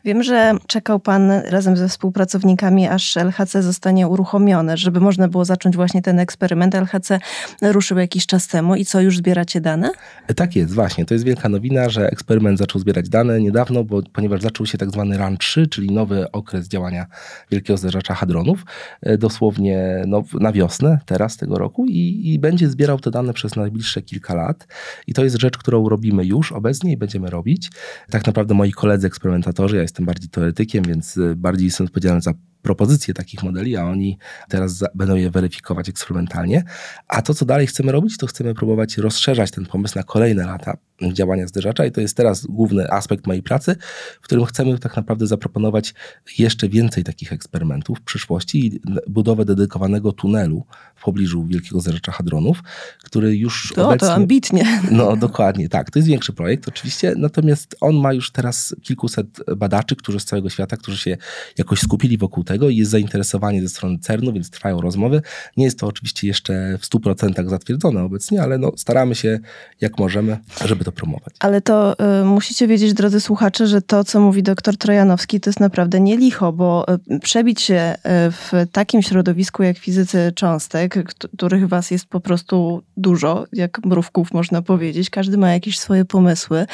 [0.04, 5.76] Wiem, że czekał Pan razem ze współpracownikami, aż LHC zostanie uruchomione, żeby można było zacząć
[5.76, 6.74] właśnie ten eksperyment.
[6.74, 7.18] LHC
[7.62, 9.90] ruszył jakiś czas temu i co, już zbieracie dane?
[10.36, 11.04] Tak jest, właśnie.
[11.04, 14.90] To jest wielka nowina, że eksperyment zaczął zbierać dane niedawno, bo, ponieważ zaczął się tak
[14.90, 17.06] zwany RAN 3, czyli nowy okres działania
[17.50, 18.64] Wielkiego Zderzacza Hadronów,
[19.02, 23.56] e, dosłownie no, na wiosnę, teraz tego roku i, i będzie zbierał te dane przez
[23.56, 24.66] najbliższe kilka lat.
[25.06, 27.70] I to jest rzecz, którą robimy już obecnie i będziemy robić.
[28.10, 32.32] Tak naprawdę moi koledzy eksperymentatorzy, ja jestem bardziej teoretykiem, więc e, bardziej jestem odpowiedzialny za
[32.62, 36.64] propozycje takich modeli, a oni teraz będą je weryfikować eksperymentalnie.
[37.08, 40.76] A to, co dalej chcemy robić, to chcemy próbować rozszerzać ten pomysł na kolejne lata
[41.12, 43.76] działania zderzacza i to jest teraz główny aspekt mojej pracy,
[44.20, 45.94] w którym chcemy tak naprawdę zaproponować
[46.38, 52.62] jeszcze więcej takich eksperymentów w przyszłości i budowę dedykowanego tunelu w pobliżu Wielkiego Zderzacza Hadronów,
[53.04, 54.08] który już to, obecnie...
[54.08, 54.82] To ambitnie.
[54.90, 55.90] No dokładnie, tak.
[55.90, 60.50] To jest większy projekt oczywiście, natomiast on ma już teraz kilkuset badaczy, którzy z całego
[60.50, 61.16] świata, którzy się
[61.58, 65.22] jakoś skupili wokół tego i jest zainteresowanie ze strony CERN-u, więc trwają rozmowy.
[65.56, 69.40] Nie jest to oczywiście jeszcze w 100% zatwierdzone obecnie, ale no, staramy się
[69.80, 71.34] jak możemy, żeby to promować.
[71.40, 75.60] Ale to y, musicie wiedzieć, drodzy słuchacze, że to, co mówi doktor Trojanowski, to jest
[75.60, 81.68] naprawdę nie licho, bo y, przebić się y, w takim środowisku jak fizycy cząstek, których
[81.68, 86.66] was jest po prostu dużo, jak mrówków można powiedzieć, każdy ma jakieś swoje pomysły,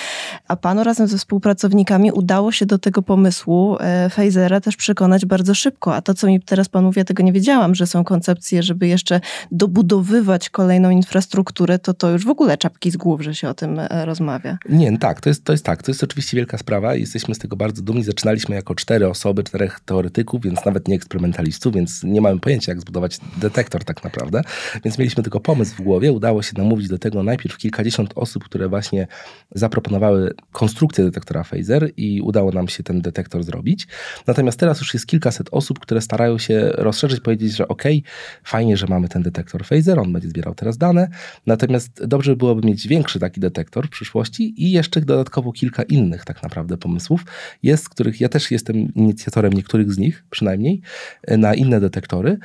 [0.48, 5.54] a panu razem ze współpracownikami udało się do tego pomysłu y, Phasera też przekonać bardzo
[5.54, 8.62] szybko, a to, co mi teraz pan mówi, ja tego nie wiedziałam, że są koncepcje,
[8.62, 9.20] żeby jeszcze
[9.52, 13.78] dobudowywać kolejną infrastrukturę, to to już w ogóle czapki z głów, że się o tym
[13.78, 14.58] y, rozmawia.
[14.68, 15.82] Nie, no tak, to jest, to jest tak.
[15.82, 18.04] To jest oczywiście wielka sprawa i jesteśmy z tego bardzo dumni.
[18.04, 22.80] Zaczynaliśmy jako cztery osoby, czterech teoretyków, więc nawet nie eksperymentalistów, więc nie mamy pojęcia, jak
[22.80, 24.42] zbudować detektor tak naprawdę.
[24.84, 26.12] Więc mieliśmy tylko pomysł w głowie.
[26.12, 29.06] Udało się namówić do tego najpierw kilkadziesiąt osób, które właśnie
[29.54, 33.86] zaproponowały konstrukcję detektora phaser i udało nam się ten detektor zrobić.
[34.26, 37.82] Natomiast teraz już jest kilkaset osób, które starają się rozszerzyć, powiedzieć, że ok,
[38.44, 41.08] fajnie, że mamy ten detektor phaser, on będzie zbierał teraz dane,
[41.46, 46.42] natomiast dobrze byłoby mieć większy taki detektor w przyszłości i jeszcze dodatkowo kilka innych tak
[46.42, 47.24] naprawdę pomysłów
[47.62, 50.80] jest, których ja też jestem inicjatorem niektórych z nich przynajmniej
[51.28, 52.38] na inne detektory,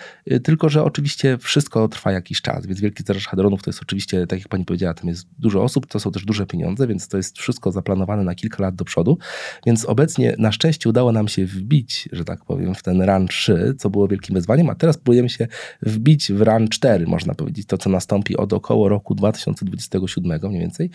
[0.44, 4.40] tylko że oczywiście wszystko trwa jakiś czas, więc Wielki Zderzacz Hadronów to jest oczywiście, tak
[4.40, 7.38] jak pani powiedziała, tam jest dużo osób, to są też duże pieniądze, więc to jest
[7.38, 9.18] wszystko zaplanowane na kilka lat do przodu,
[9.66, 13.76] więc obecnie na szczęście udało nam się wbić, że tak powiem, w ten run 3,
[13.78, 15.48] co było wielkim wyzwaniem, a teraz próbujemy się
[15.82, 20.90] wbić w run 4, można powiedzieć, to co nastąpi od około roku 2027 mniej więcej,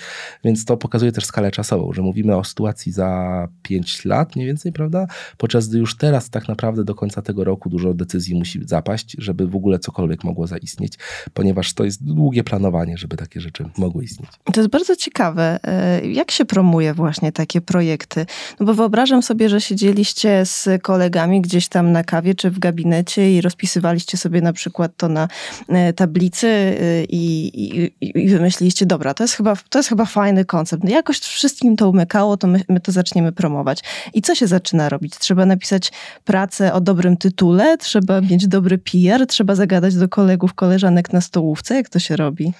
[0.44, 4.72] więc to pokazuje też skalę czasową, że mówimy o sytuacji za 5 lat mniej więcej,
[4.72, 5.06] prawda?
[5.36, 9.46] Podczas gdy już teraz tak naprawdę do końca tego roku dużo decyzji musi zapaść, żeby
[9.46, 10.92] w ogóle cokolwiek mogło zaistnieć,
[11.34, 14.30] ponieważ to jest długie planowanie, żeby takie rzeczy mogły istnieć.
[14.52, 15.58] To jest bardzo ciekawe.
[15.62, 18.26] E, jak się promuje właśnie takie projekty?
[18.60, 23.32] No bo wyobrażam sobie, że siedzieliście z kolegami gdzieś tam na kawie czy w gabinecie
[23.32, 25.28] i rozpisywaliście sobie na przykład to na
[25.68, 30.44] e, tablicy e, i, i, i wymyśliliście, dobra, to jest chyba, to jest chyba fajny
[30.44, 30.84] koncept.
[30.84, 33.80] No jakoś wszystkim to umykało, to my, my to zaczniemy promować.
[34.14, 35.18] I co się zaczyna robić?
[35.18, 35.92] Trzeba napisać
[36.24, 41.74] pracę o dobrym tytule, trzeba mieć dobry PR, trzeba zagadać do kolegów, koleżanek na stołówce.
[41.74, 42.52] Jak to się robi?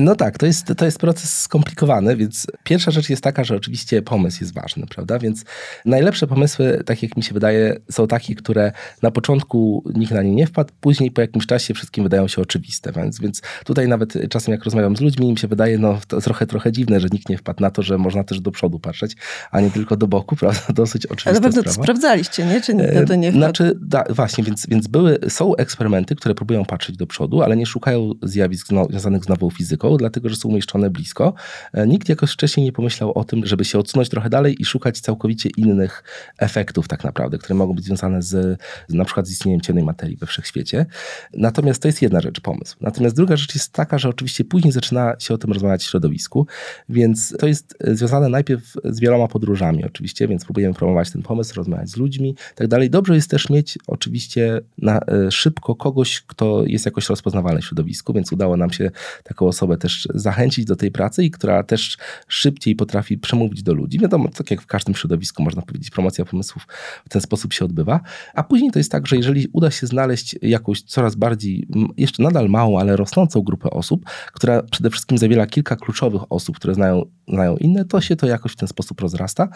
[0.00, 4.02] No tak, to jest, to jest proces skomplikowany, więc pierwsza rzecz jest taka, że oczywiście
[4.02, 5.18] pomysł jest ważny, prawda?
[5.18, 5.44] Więc
[5.84, 8.61] najlepsze pomysły, tak jak mi się wydaje, są takie, które
[9.02, 12.92] na początku nikt na nie nie wpadł, później po jakimś czasie wszystkim wydają się oczywiste.
[12.92, 16.46] Więc, więc tutaj nawet czasem jak rozmawiam z ludźmi, im się wydaje, no to trochę,
[16.46, 19.16] trochę dziwne, że nikt nie wpadł na to, że można też do przodu patrzeć,
[19.50, 20.60] a nie tylko do boku, prawda?
[20.74, 21.76] Dosyć oczywiste Ale na pewno sprawa.
[21.76, 22.60] to sprawdzaliście, nie?
[22.60, 23.38] Czy na to nie wpadł?
[23.44, 27.66] Znaczy, da, właśnie, więc, więc były, są eksperymenty, które próbują patrzeć do przodu, ale nie
[27.66, 31.34] szukają zjawisk związanych z nową fizyką, dlatego, że są umieszczone blisko.
[31.72, 35.00] E, Nikt jakoś wcześniej nie pomyślał o tym, żeby się odsunąć trochę dalej i szukać
[35.00, 36.04] całkowicie innych
[36.38, 38.51] efektów tak naprawdę, które mogą być związane z
[38.88, 40.86] na przykład z istnieniem ciemnej materii we wszechświecie.
[41.34, 42.76] Natomiast to jest jedna rzecz, pomysł.
[42.80, 46.46] Natomiast druga rzecz jest taka, że oczywiście później zaczyna się o tym rozmawiać w środowisku,
[46.88, 51.90] więc to jest związane najpierw z wieloma podróżami oczywiście, więc próbujemy promować ten pomysł, rozmawiać
[51.90, 52.90] z ludźmi i tak dalej.
[52.90, 58.12] Dobrze jest też mieć oczywiście na, e, szybko kogoś, kto jest jakoś rozpoznawalny w środowisku,
[58.12, 58.90] więc udało nam się
[59.24, 61.96] taką osobę też zachęcić do tej pracy i która też
[62.28, 63.98] szybciej potrafi przemówić do ludzi.
[63.98, 66.66] Wiadomo, tak jak w każdym środowisku, można powiedzieć, promocja pomysłów
[67.04, 68.00] w ten sposób się odbywa.
[68.34, 72.48] A później to jest tak, że jeżeli uda się znaleźć jakąś coraz bardziej, jeszcze nadal
[72.48, 77.56] małą, ale rosnącą grupę osób, która przede wszystkim zawiera kilka kluczowych osób, które znają, znają
[77.56, 79.48] inne, to się to jakoś w ten sposób rozrasta.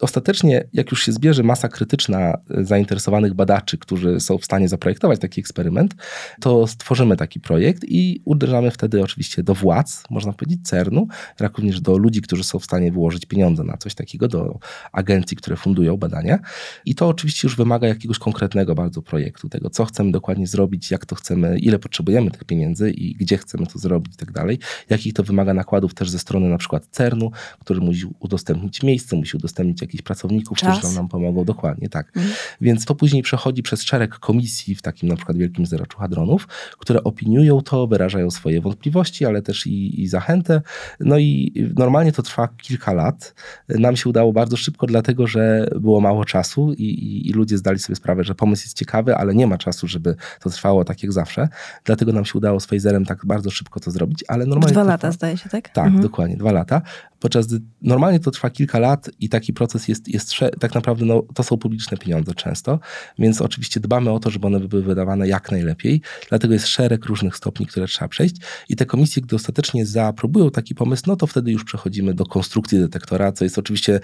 [0.00, 5.20] Ostatecznie, jak już się zbierze masa krytyczna e, zainteresowanych badaczy, którzy są w stanie zaprojektować
[5.20, 5.94] taki eksperyment,
[6.40, 11.08] to stworzymy taki projekt i uderzamy wtedy oczywiście do władz, można powiedzieć CERN-u,
[11.40, 14.58] jak również do ludzi, którzy są w stanie wyłożyć pieniądze na coś takiego, do
[14.92, 16.38] agencji, które fundują badania.
[16.84, 21.06] I to oczywiście już wymaga jakiegoś konkretnego bardzo projektu, tego co chcemy dokładnie zrobić, jak
[21.06, 24.58] to chcemy, ile potrzebujemy tych pieniędzy i gdzie chcemy to zrobić i tak dalej.
[24.90, 29.36] Jakich to wymaga nakładów też ze strony na przykład CERN-u, który musi udostępnić miejsce, musi
[29.36, 30.78] udostępnić jakichś pracowników, Czas.
[30.78, 31.44] którzy nam pomogą.
[31.44, 32.12] Dokładnie, tak.
[32.60, 37.04] Więc to później przechodzi przez szereg komisji w takim na przykład Wielkim Zderzaczu Hadronów, które
[37.04, 40.62] opiniują to, wyrażają swoje wątpliwości, ale też i, i zachętę.
[41.00, 43.34] No i normalnie to trwa kilka lat.
[43.68, 47.78] Nam się udało bardzo szybko, dlatego że było mało czasu i, i, i ludzie zdali
[47.78, 51.12] sobie sprawę, że pomysł jest ciekawy, ale nie ma czasu, żeby to trwało tak jak
[51.12, 51.48] zawsze.
[51.84, 54.72] Dlatego nam się udało z Pfizerem tak bardzo szybko to zrobić, ale normalnie...
[54.72, 55.68] Dwa lata trwa- zdaje się, tak?
[55.68, 56.02] tak, Mhm.
[56.02, 56.82] dokładnie, dwa lata.
[57.20, 61.22] Podczas gdy normalnie to trwa kilka lat i taki proces jest, jest tak naprawdę, no,
[61.34, 62.80] to są publiczne pieniądze często,
[63.18, 66.00] więc oczywiście dbamy o to, żeby one były wydawane jak najlepiej.
[66.28, 68.36] Dlatego jest szereg różnych stopni, które trzeba przejść
[68.68, 72.78] i te komisje, gdy ostatecznie zaaprobują taki pomysł, no to wtedy już przechodzimy do konstrukcji
[72.78, 74.00] detektora, co jest oczywiście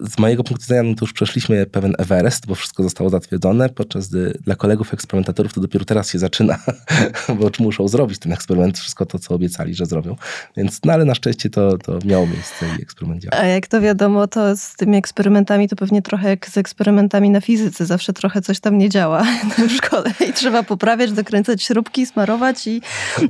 [0.00, 4.08] z mojego punktu widzenia, no to już przeszliśmy pewien Everest, bo wszystko zostało zatwierdzone, podczas
[4.08, 6.58] gdy dla kolegów eksperymentatorów to dopiero teraz się zaczyna,
[7.38, 10.16] bo muszą zrobić ten eksperyment, wszystko to, co obiecali, że zrobią.
[10.56, 13.36] Więc, no ale na szczęście to, to miało miejsce i eksperyment działa.
[13.42, 17.40] A jak to wiadomo, to z tymi eksperymentami to pewnie trochę jak z eksperymentami na
[17.40, 17.86] fizyce.
[17.86, 19.24] Zawsze trochę coś tam nie działa
[19.68, 22.80] w szkole i trzeba poprawiać, dokręcać śrubki, smarować i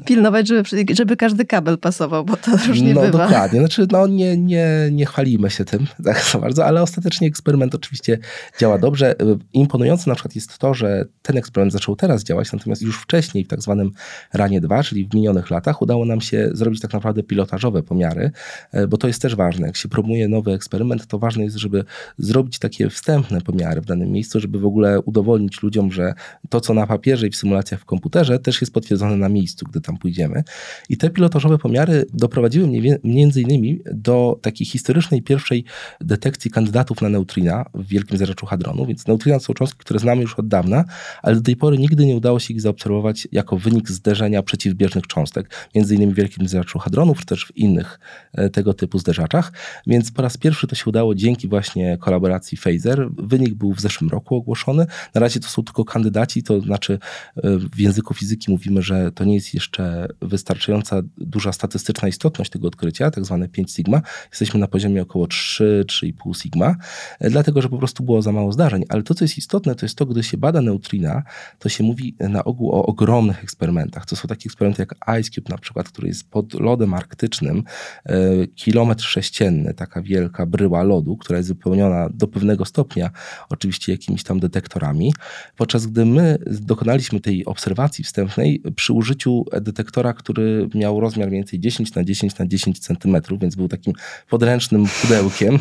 [0.05, 0.63] pilnować, żeby,
[0.95, 3.25] żeby każdy kabel pasował, bo to różnie no bywa.
[3.25, 6.25] dokładnie, znaczy no nie, nie, nie chwalimy się tym tak
[6.58, 8.19] za bardzo, ale ostatecznie eksperyment oczywiście
[8.61, 9.15] działa dobrze.
[9.53, 13.49] Imponujące na przykład jest to, że ten eksperyment zaczął teraz działać, natomiast już wcześniej w
[13.49, 13.91] tak zwanym
[14.33, 18.31] ranie 2, czyli w minionych latach udało nam się zrobić tak naprawdę pilotażowe pomiary,
[18.73, 19.67] e, bo to jest też ważne.
[19.67, 21.85] Jak się promuje nowy eksperyment, to ważne jest, żeby
[22.19, 26.15] zrobić takie wstępne pomiary w danym miejscu, żeby w ogóle udowodnić ludziom, że
[26.49, 29.81] to, co na papierze i w symulacjach w komputerze, też jest potwierdzone na miejscu, gdy
[29.81, 30.43] tam pójdziemy.
[30.89, 35.65] I te pilotażowe pomiary doprowadziły mnie między innymi do takiej historycznej pierwszej
[36.01, 40.35] detekcji kandydatów na neutrina w Wielkim Zarzeczu Hadronu, więc neutrina są cząstki, które znamy już
[40.35, 40.85] od dawna,
[41.23, 45.69] ale do tej pory nigdy nie udało się ich zaobserwować jako wynik zderzenia przeciwbieżnych cząstek,
[45.75, 48.01] między innymi w Wielkim Zarzeczu Hadronu, czy też w innych
[48.33, 49.53] e, tego typu zderzaczach,
[49.87, 53.09] więc po raz pierwszy to się udało dzięki właśnie kolaboracji Phaser.
[53.19, 54.87] Wynik był w zeszłym roku ogłoszony.
[55.15, 56.99] Na razie to są tylko kandydaci, to znaczy
[57.37, 57.41] e,
[57.73, 63.11] w języku fizyki mówimy, że to nie jest jeszcze wystarczająca duża statystyczna istotność tego odkrycia,
[63.11, 64.03] tak zwane 5 sigma.
[64.31, 66.77] Jesteśmy na poziomie około 3-3,5 sigma,
[67.21, 68.85] e, dlatego że po prostu było za mało zdarzeń.
[68.89, 71.23] Ale to, co jest istotne, to jest to, gdy się bada neutrina,
[71.59, 74.07] to się mówi na ogół o ogromnych eksperymentach.
[74.07, 77.63] To są takie eksperymenty jak Ice Cube na przykład, który jest pod lodem arktycznym,
[78.07, 83.11] e, kilometr sześcienny, taka wielka bryła lodu, która jest wypełniona do pewnego stopnia
[83.49, 85.13] oczywiście jakimiś tam detektorami.
[85.57, 91.61] Podczas gdy my dokonaliśmy tej obserwacji wstępnej przy użyciu detektora, który miał rozmiar mniej więcej
[91.61, 93.95] 10 na 10 na 10 centymetrów, więc był takim
[94.31, 95.59] podręcznym pudełkiem.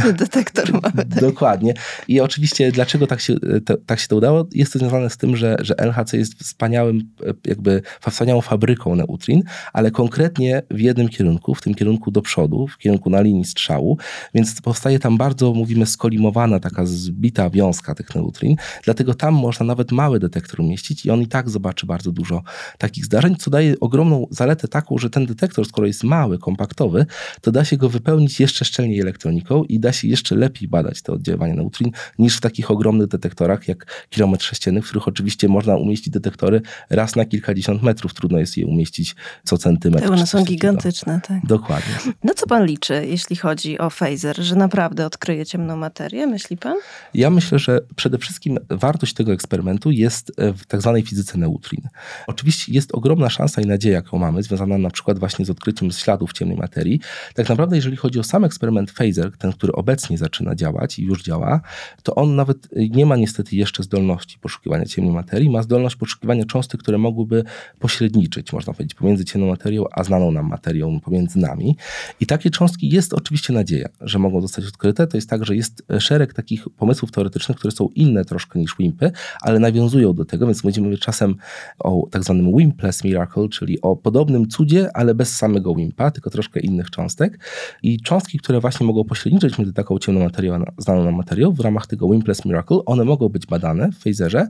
[0.00, 0.92] Przynośny detektor mamy.
[0.92, 1.20] Tak.
[1.20, 1.74] Dokładnie.
[2.08, 3.34] I oczywiście dlaczego tak się,
[3.66, 4.46] to, tak się to udało?
[4.52, 7.00] Jest to związane z tym, że, że LHC jest wspaniałym,
[7.46, 12.78] jakby wspaniałą fabryką neutrin, ale konkretnie w jednym kierunku, w tym kierunku do przodu, w
[12.78, 13.98] kierunku na linii strzału,
[14.34, 19.92] więc powstaje tam bardzo, mówimy, skolimowana, taka zbita wiązka tych neutrin, dlatego tam można nawet
[19.92, 22.42] mały detektor umieścić i on i tak zobaczy bardzo dużo
[22.78, 27.06] takich zdarzeń, co daje ogromną zaletę taką, że ten detektor, skoro jest mały, kompaktowy,
[27.40, 31.12] to da się go wypełnić jeszcze szczelniej elektroniką i da się jeszcze lepiej badać te
[31.12, 36.12] oddziaływania neutrin niż w takich ogromnych detektorach jak kilometr sześcienny, w których oczywiście można umieścić
[36.12, 38.14] detektory raz na kilkadziesiąt metrów.
[38.14, 40.02] Trudno jest je umieścić co centymetr.
[40.02, 41.46] Te czy one są gigantyczne, tak.
[41.46, 41.94] Dokładnie.
[42.24, 44.42] Na co pan liczy, jeśli chodzi o phaser?
[44.42, 46.76] Że naprawdę odkryje ciemną materię, myśli pan?
[47.14, 51.88] Ja myślę, że przede wszystkim wartość tego eksperymentu jest e, w tak zwanej fizyce neutrin.
[52.26, 56.32] Oczywiście jest ogromna szansa i nadzieja, jaką mamy, związana na przykład właśnie z odkryciem śladów
[56.32, 57.00] ciemnej materii.
[57.34, 61.22] Tak naprawdę, jeżeli chodzi o sam eksperyment Phaser, ten, który obecnie zaczyna działać i już
[61.22, 61.60] działa,
[62.02, 66.80] to on nawet nie ma niestety jeszcze zdolności poszukiwania ciemnej materii, ma zdolność poszukiwania cząstek,
[66.80, 67.44] które mogłyby
[67.78, 71.76] pośredniczyć, można powiedzieć, pomiędzy ciemną materią a znaną nam materią, pomiędzy nami.
[72.20, 75.06] I takie cząstki jest oczywiście nadzieja, że mogą zostać odkryte.
[75.06, 79.12] To jest tak, że jest szereg takich pomysłów teoretycznych, które są inne troszkę niż WIMPy,
[79.40, 81.34] ale nawiązują do tego, więc będziemy mówić czasem
[81.78, 86.60] o tak zwanym WIMPless miracle, czyli o podobnym cudzie, ale bez samego WIMPa, tylko troszkę
[86.60, 87.38] innych cząstek.
[87.82, 91.60] I cząstki, które właśnie mogą pośredniczyć między taką ciemną materią a znaną nam materią w
[91.60, 94.48] ramach tego WIMPless miracle, one mogą być badane w phaserze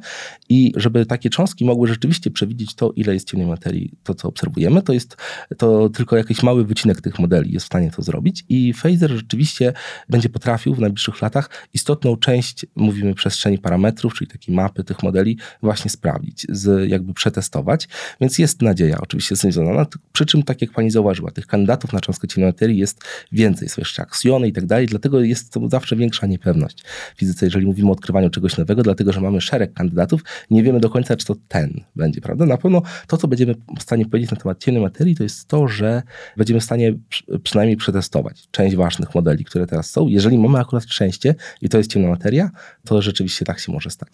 [0.49, 4.83] i żeby takie cząstki mogły rzeczywiście przewidzieć to, ile jest ciemnej materii, to co obserwujemy,
[4.83, 5.17] to jest
[5.59, 9.73] to tylko jakiś mały wycinek tych modeli jest w stanie to zrobić i phaser rzeczywiście
[10.09, 15.39] będzie potrafił w najbliższych latach istotną część, mówimy przestrzeni parametrów, czyli takiej mapy tych modeli
[15.63, 17.89] właśnie sprawdzić, z, jakby przetestować,
[18.21, 22.29] więc jest nadzieja oczywiście związana, przy czym tak jak pani zauważyła, tych kandydatów na cząstkę
[22.29, 26.27] ciemnej materii jest więcej, są jeszcze aksjony i tak dalej, dlatego jest to zawsze większa
[26.27, 26.85] niepewność
[27.17, 30.81] w fizyce, jeżeli mówimy o odkrywaniu czegoś nowego, dlatego, że mamy szereg kandydatów, nie wiemy
[30.81, 32.47] do końca, czy to ten będzie, prawda?
[32.47, 35.69] Na pewno to, co będziemy w stanie powiedzieć na temat ciemnej materii, to jest to,
[35.69, 36.03] że
[36.37, 40.09] będziemy w stanie przy- przynajmniej przetestować część ważnych modeli, które teraz są.
[40.09, 42.51] Jeżeli mamy akurat szczęście i to jest ciemna materia,
[42.85, 44.09] to rzeczywiście tak się może stać.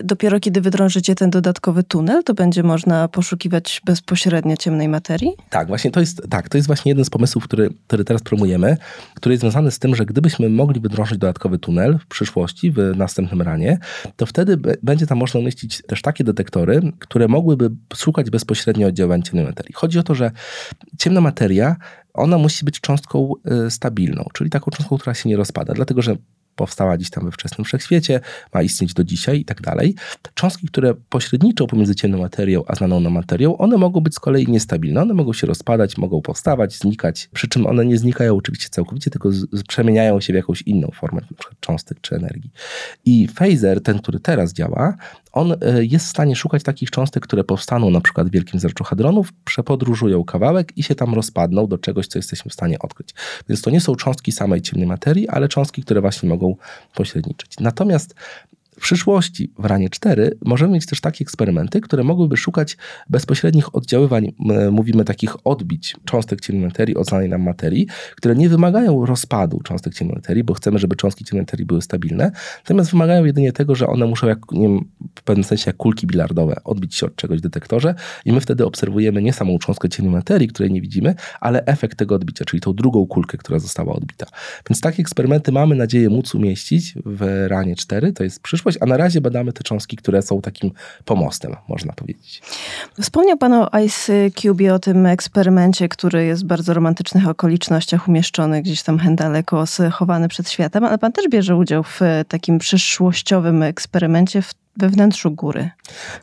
[0.00, 5.30] Dopiero kiedy wydrążycie ten dodatkowy tunel, to będzie można poszukiwać bezpośrednio ciemnej materii?
[5.50, 8.76] Tak, właśnie to jest, tak, to jest właśnie jeden z pomysłów, który, który teraz promujemy,
[9.14, 12.92] który jest związany z tym, że gdyby gdybyśmy mogli wydrążyć dodatkowy tunel w przyszłości, w
[12.96, 13.78] następnym ranie,
[14.16, 19.44] to wtedy będzie tam można umieścić też takie detektory, które mogłyby szukać bezpośrednio oddziaływań ciemnej
[19.44, 19.74] materii.
[19.74, 20.30] Chodzi o to, że
[20.98, 21.76] ciemna materia
[22.14, 23.32] ona musi być cząstką
[23.66, 26.16] y, stabilną, czyli taką cząstką, która się nie rozpada, dlatego że
[26.56, 28.20] powstała gdzieś tam we wczesnym wszechświecie,
[28.54, 29.94] ma istnieć do dzisiaj i tak dalej.
[30.34, 34.46] Cząstki, które pośredniczą pomiędzy ciemną materią a znaną nam materią, one mogą być z kolei
[34.48, 35.02] niestabilne.
[35.02, 39.32] One mogą się rozpadać, mogą powstawać, znikać, przy czym one nie znikają oczywiście całkowicie, tylko
[39.32, 41.44] z, przemieniają się w jakąś inną formę, np.
[41.60, 42.50] cząstek czy energii.
[43.04, 44.96] I phaser, ten, który teraz działa,
[45.36, 48.84] on e, jest w stanie szukać takich cząstek, które powstaną na przykład w Wielkim Zerczu
[48.84, 53.14] Hadronów, przepodróżują kawałek i się tam rozpadną do czegoś, co jesteśmy w stanie odkryć.
[53.48, 56.56] Więc to nie są cząstki samej ciemnej materii, ale cząstki, które właśnie mogą
[56.94, 57.52] pośredniczyć.
[57.60, 58.14] Natomiast
[58.78, 62.76] w przyszłości w RANie 4 możemy mieć też takie eksperymenty, które mogłyby szukać
[63.10, 64.32] bezpośrednich oddziaływań,
[64.70, 67.86] mówimy takich odbić cząstek ciemnej materii od znanej nam materii,
[68.16, 72.30] które nie wymagają rozpadu cząstek ciemnej materii, bo chcemy, żeby cząstki ciemnej materii były stabilne,
[72.58, 76.06] natomiast wymagają jedynie tego, że one muszą jak, nie wiem, w pewnym sensie jak kulki
[76.06, 80.14] bilardowe odbić się od czegoś w detektorze i my wtedy obserwujemy nie samą cząstkę ciemnej
[80.14, 84.26] materii, której nie widzimy, ale efekt tego odbicia, czyli tą drugą kulkę, która została odbita.
[84.70, 88.86] Więc takie eksperymenty mamy nadzieję móc umieścić w RANie 4, to jest przyszłość, przyszłość, a
[88.86, 90.70] na razie badamy te cząstki, które są takim
[91.04, 92.42] pomostem, można powiedzieć.
[93.00, 98.62] Wspomniał Pan o Ice Cube, o tym eksperymencie, który jest w bardzo romantycznych okolicznościach umieszczony
[98.62, 104.42] gdzieś tam daleko, schowany przed światem, ale Pan też bierze udział w takim przyszłościowym eksperymencie,
[104.42, 105.70] w we wnętrzu góry?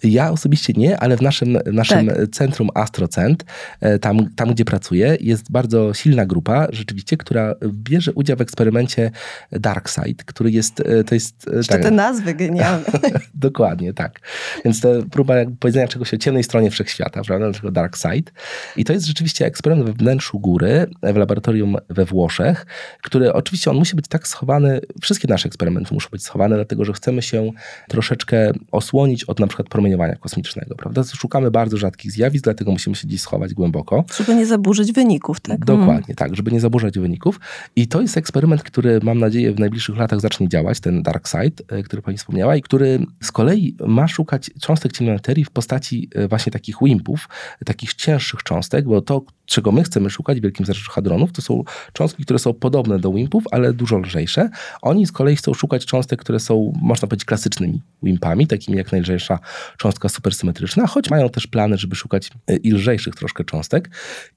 [0.04, 2.18] Ja osobiście nie, ale w naszym, naszym tak.
[2.32, 3.46] centrum Astrocent,
[3.82, 9.12] e, tam, tam gdzie pracuję, jest bardzo silna grupa rzeczywiście, która bierze udział w eksperymencie
[9.52, 11.48] Darkside, który jest, e, to jest...
[11.54, 12.86] E, Jeszcze tak, te nazwy genialne.
[13.34, 14.20] Dokładnie, tak.
[14.66, 18.32] Więc to próba powiedzenia czegoś o ciemnej stronie wszechświata, prawda, dlatego Darkside.
[18.76, 22.66] I to jest rzeczywiście eksperyment we wnętrzu góry, w laboratorium we Włoszech,
[23.02, 26.94] który oczywiście on musi być tak schowany, wszystkie nasze eksperymenty muszą być schowane, dlatego że
[26.94, 27.52] chcemy się
[27.90, 31.04] troszeczkę osłonić od na przykład promieniowania kosmicznego, prawda?
[31.04, 34.06] Szukamy bardzo rzadkich zjawisk, dlatego musimy się gdzieś schować głęboko.
[34.18, 35.66] Żeby nie zaburzyć wyników, tak?
[35.66, 36.16] Dokładnie, hmm.
[36.16, 37.40] tak, żeby nie zaburzać wyników.
[37.76, 41.64] I to jest eksperyment, który mam nadzieję w najbliższych latach zacznie działać, ten Dark Side,
[41.78, 46.10] e, który pani wspomniała i który z kolei ma szukać cząstek ciemnej materii w postaci
[46.16, 47.30] e, właśnie takich wimpów,
[47.66, 51.64] takich cięższych cząstek, bo to, czego my chcemy szukać w Wielkim Zerzu Hadronów, to są
[51.94, 54.50] cząstki, które są podobne do wimpów, ale dużo lżejsze.
[54.82, 59.40] Oni z kolei chcą szukać cząstek, które są, można powiedzieć, klasycznymi wimpami, takimi jak najlżejsza
[59.78, 63.90] cząstka supersymetryczna, choć mają też plany, żeby szukać e, i lżejszych troszkę cząstek.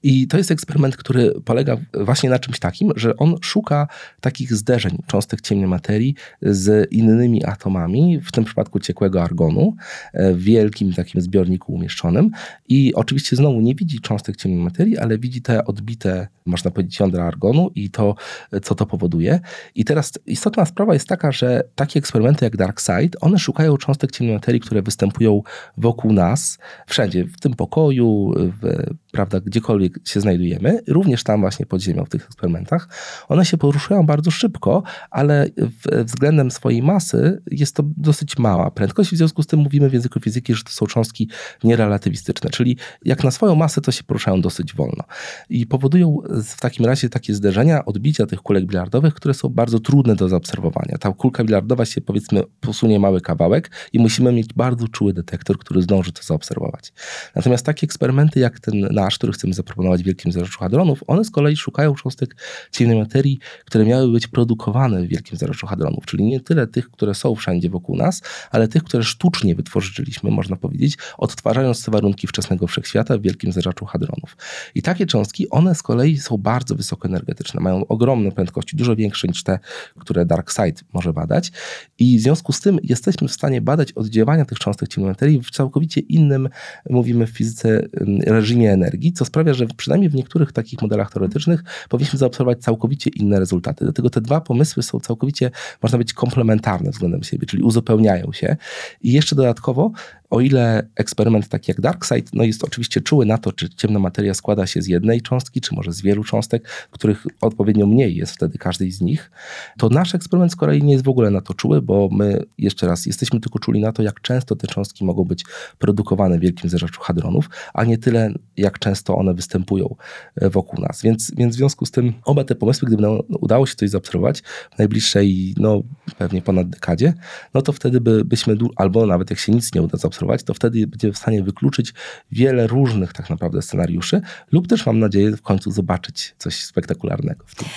[0.03, 3.87] I to jest eksperyment, który polega właśnie na czymś takim, że on szuka
[4.21, 9.75] takich zderzeń cząstek ciemnej materii z innymi atomami, w tym przypadku ciekłego argonu,
[10.13, 12.31] e, w wielkim takim zbiorniku umieszczonym.
[12.69, 17.25] I oczywiście znowu nie widzi cząstek ciemnej materii, ale widzi te odbite, można powiedzieć, jądra
[17.25, 18.15] argonu i to,
[18.63, 19.39] co to powoduje.
[19.75, 24.11] I teraz istotna sprawa jest taka, że takie eksperymenty jak Dark Side, one szukają cząstek
[24.11, 25.41] ciemnej materii, które występują
[25.77, 31.81] wokół nas, wszędzie, w tym pokoju, w, prawda, gdziekolwiek się znajdujemy, również tam właśnie pod
[31.81, 32.89] ziemią w tych eksperymentach.
[33.27, 39.11] One się poruszają bardzo szybko, ale w, względem swojej masy jest to dosyć mała prędkość.
[39.11, 41.29] W związku z tym mówimy w języku fizyki, że to są cząstki
[41.63, 45.03] nierelatywistyczne, czyli jak na swoją masę, to się poruszają dosyć wolno.
[45.49, 50.15] I powodują w takim razie takie zderzenia, odbicia tych kulek bilardowych, które są bardzo trudne
[50.15, 50.97] do zaobserwowania.
[50.99, 55.81] Ta kulka bilardowa się powiedzmy posunie mały kawałek i musimy mieć bardzo czuły detektor, który
[55.81, 56.93] zdąży to zaobserwować.
[57.35, 61.31] Natomiast takie eksperymenty jak ten nasz, który chcemy zaproponować w Wielkim Zaroczu Hadronów, one z
[61.31, 62.35] kolei szukają cząstek
[62.71, 67.15] ciemnej materii, które miały być produkowane w Wielkim Zaroczu Hadronów, czyli nie tyle tych, które
[67.15, 68.21] są wszędzie wokół nas,
[68.51, 73.85] ale tych, które sztucznie wytworzyliśmy, można powiedzieć, odtwarzając te warunki wczesnego wszechświata w Wielkim Zaroczu
[73.85, 74.37] Hadronów.
[74.75, 79.43] I takie cząstki, one z kolei są bardzo wysokoenergetyczne, mają ogromne prędkości, dużo większe niż
[79.43, 79.59] te,
[79.99, 81.51] które DarkSide może badać.
[81.99, 85.51] I w związku z tym jesteśmy w stanie badać oddziaływania tych cząstek ciemnej materii w
[85.51, 86.49] całkowicie innym,
[86.89, 87.81] mówimy w fizyce,
[88.25, 93.39] reżimie energii, co sprawia, że przynajmniej w niektórych takich modelach teoretycznych powinniśmy zaobserwować całkowicie inne
[93.39, 93.85] rezultaty.
[93.85, 95.51] Dlatego te dwa pomysły są całkowicie,
[95.83, 98.57] można być, komplementarne względem siebie, czyli uzupełniają się.
[99.01, 99.91] I jeszcze dodatkowo
[100.29, 104.33] o ile eksperyment taki jak DarkSide no jest oczywiście czuły na to, czy ciemna materia
[104.33, 108.57] składa się z jednej cząstki, czy może z wielu cząstek, których odpowiednio mniej jest wtedy
[108.57, 109.31] każdej z nich,
[109.77, 112.87] to nasz eksperyment z kolei nie jest w ogóle na to czuły, bo my jeszcze
[112.87, 115.45] raz jesteśmy tylko czuli na to, jak często te cząstki mogą być
[115.77, 119.95] produkowane w wielkim zerzaczu hadronów, a nie tyle, jak często one występują
[120.35, 121.01] e, wokół nas.
[121.01, 124.41] Więc, więc w związku z tym oba te pomysły, gdyby nam udało się coś zaobserwować
[124.75, 125.81] w najbliższej, no
[126.17, 127.13] pewnie ponad dekadzie,
[127.53, 130.53] no to wtedy by, byśmy, albo nawet jak się nic nie uda zaobserwować, zaobserwować, to
[130.53, 131.93] wtedy będzie w stanie wykluczyć
[132.31, 137.55] wiele różnych tak naprawdę scenariuszy lub też mam nadzieję w końcu zobaczyć coś spektakularnego w
[137.55, 137.67] tym.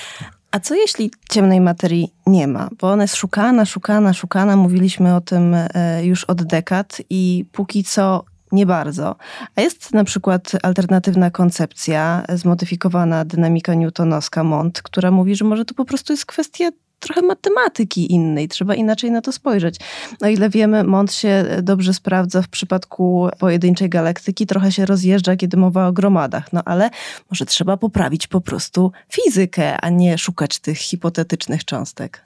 [0.51, 2.68] A co jeśli ciemnej materii nie ma?
[2.80, 4.57] Bo ona jest szukana, szukana, szukana.
[4.57, 9.16] Mówiliśmy o tym e, już od dekad i póki co nie bardzo.
[9.57, 15.74] A jest na przykład alternatywna koncepcja, zmodyfikowana dynamika newtonowska MONT, która mówi, że może to
[15.74, 16.70] po prostu jest kwestia
[17.01, 19.76] trochę matematyki innej, trzeba inaczej na to spojrzeć.
[20.20, 25.57] O ile wiemy, MONT się dobrze sprawdza w przypadku pojedynczej galaktyki, trochę się rozjeżdża, kiedy
[25.57, 26.90] mowa o gromadach, no ale
[27.30, 32.22] może trzeba poprawić po prostu fizykę, a nie szukać tych hipotetycznych cząstek.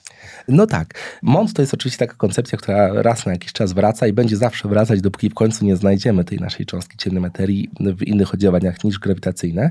[0.48, 0.94] No tak.
[1.22, 4.68] MONT to jest oczywiście taka koncepcja, która raz na jakiś czas wraca i będzie zawsze
[4.68, 8.98] wracać, dopóki w końcu nie znajdziemy tej naszej cząstki ciemnej materii w innych oddziałaniach niż
[8.98, 9.70] grawitacyjne.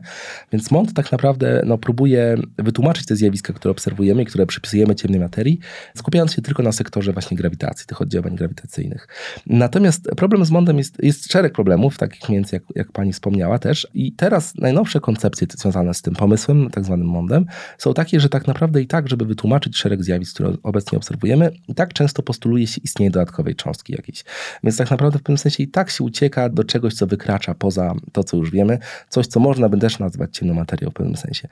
[0.51, 5.19] Więc MONT tak naprawdę no, próbuje wytłumaczyć te zjawiska, które obserwujemy i które przypisujemy ciemnej
[5.19, 5.59] materii,
[5.97, 9.07] skupiając się tylko na sektorze właśnie grawitacji, tych oddziałań grawitacyjnych.
[9.47, 13.87] Natomiast problem z MONDem jest, jest szereg problemów, takich między jak, jak pani wspomniała też.
[13.93, 17.45] I teraz najnowsze koncepcje związane z tym pomysłem, tak zwanym MONDem,
[17.77, 21.93] są takie, że tak naprawdę i tak, żeby wytłumaczyć szereg zjawisk, obecnie obserwujemy, i tak
[21.93, 24.23] często postuluje się istnienie dodatkowej cząstki jakiejś.
[24.63, 27.93] Więc tak naprawdę w pewnym sensie i tak się ucieka do czegoś, co wykracza poza
[28.11, 28.79] to, co już wiemy,
[29.09, 31.47] coś, co można by też nazwać ciemną materią w pewnym sensie.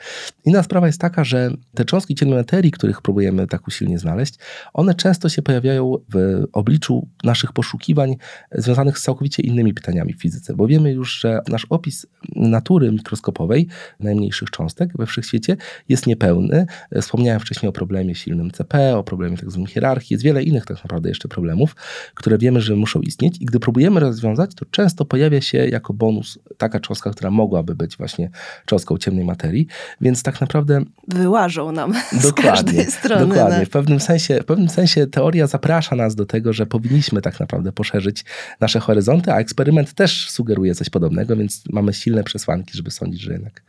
[0.46, 4.36] Inna sprawa jest taka, że te cząstki ciemnej materii, których próbujemy tak usilnie znaleźć,
[4.74, 8.16] one często się pojawiają w obliczu naszych poszukiwań
[8.52, 13.68] związanych z całkowicie innymi pytaniami w fizyce, bo wiemy już, że nasz opis natury mikroskopowej
[14.00, 15.58] najmniejszych cząstek we wszechświecie
[15.90, 16.66] jest niepełny.
[17.02, 20.84] Wspomniałem wcześniej o problemie silnym CP, o problemie tak zwanej hierarchii, jest wiele innych tak
[20.84, 21.76] naprawdę jeszcze problemów,
[22.16, 26.40] które wiemy, że muszą istnieć i gdy próbujemy rozwiązać, to często pojawia się jako bonus
[26.58, 28.30] taka cząstka, która mogłaby być właśnie
[28.66, 29.68] cząstką ciemnej materii,
[30.02, 30.82] więc tak naprawdę...
[31.08, 33.28] Wyłażą nam dokładnie, z każdej strony.
[33.28, 33.66] Dokładnie.
[33.66, 37.72] W pewnym, sensie, w pewnym sensie teoria zaprasza nas do tego, że powinniśmy tak naprawdę
[37.72, 38.26] poszerzyć
[38.60, 43.32] nasze horyzonty, a eksperyment też sugeruje coś podobnego, więc mamy silne przesłanki, żeby sądzić, że
[43.32, 43.62] jednak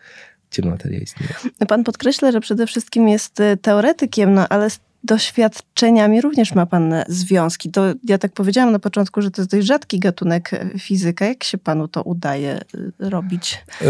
[0.51, 1.35] ciemna materia istnieje.
[1.69, 4.69] Pan podkreśla, że przede wszystkim jest e, teoretykiem, no ale
[5.05, 7.71] doświadczeniami również ma pan związki.
[7.71, 11.27] To ja tak powiedziałam na początku, że to jest dość rzadki gatunek fizyka.
[11.27, 13.65] Jak się panu to udaje y, robić?
[13.83, 13.85] E,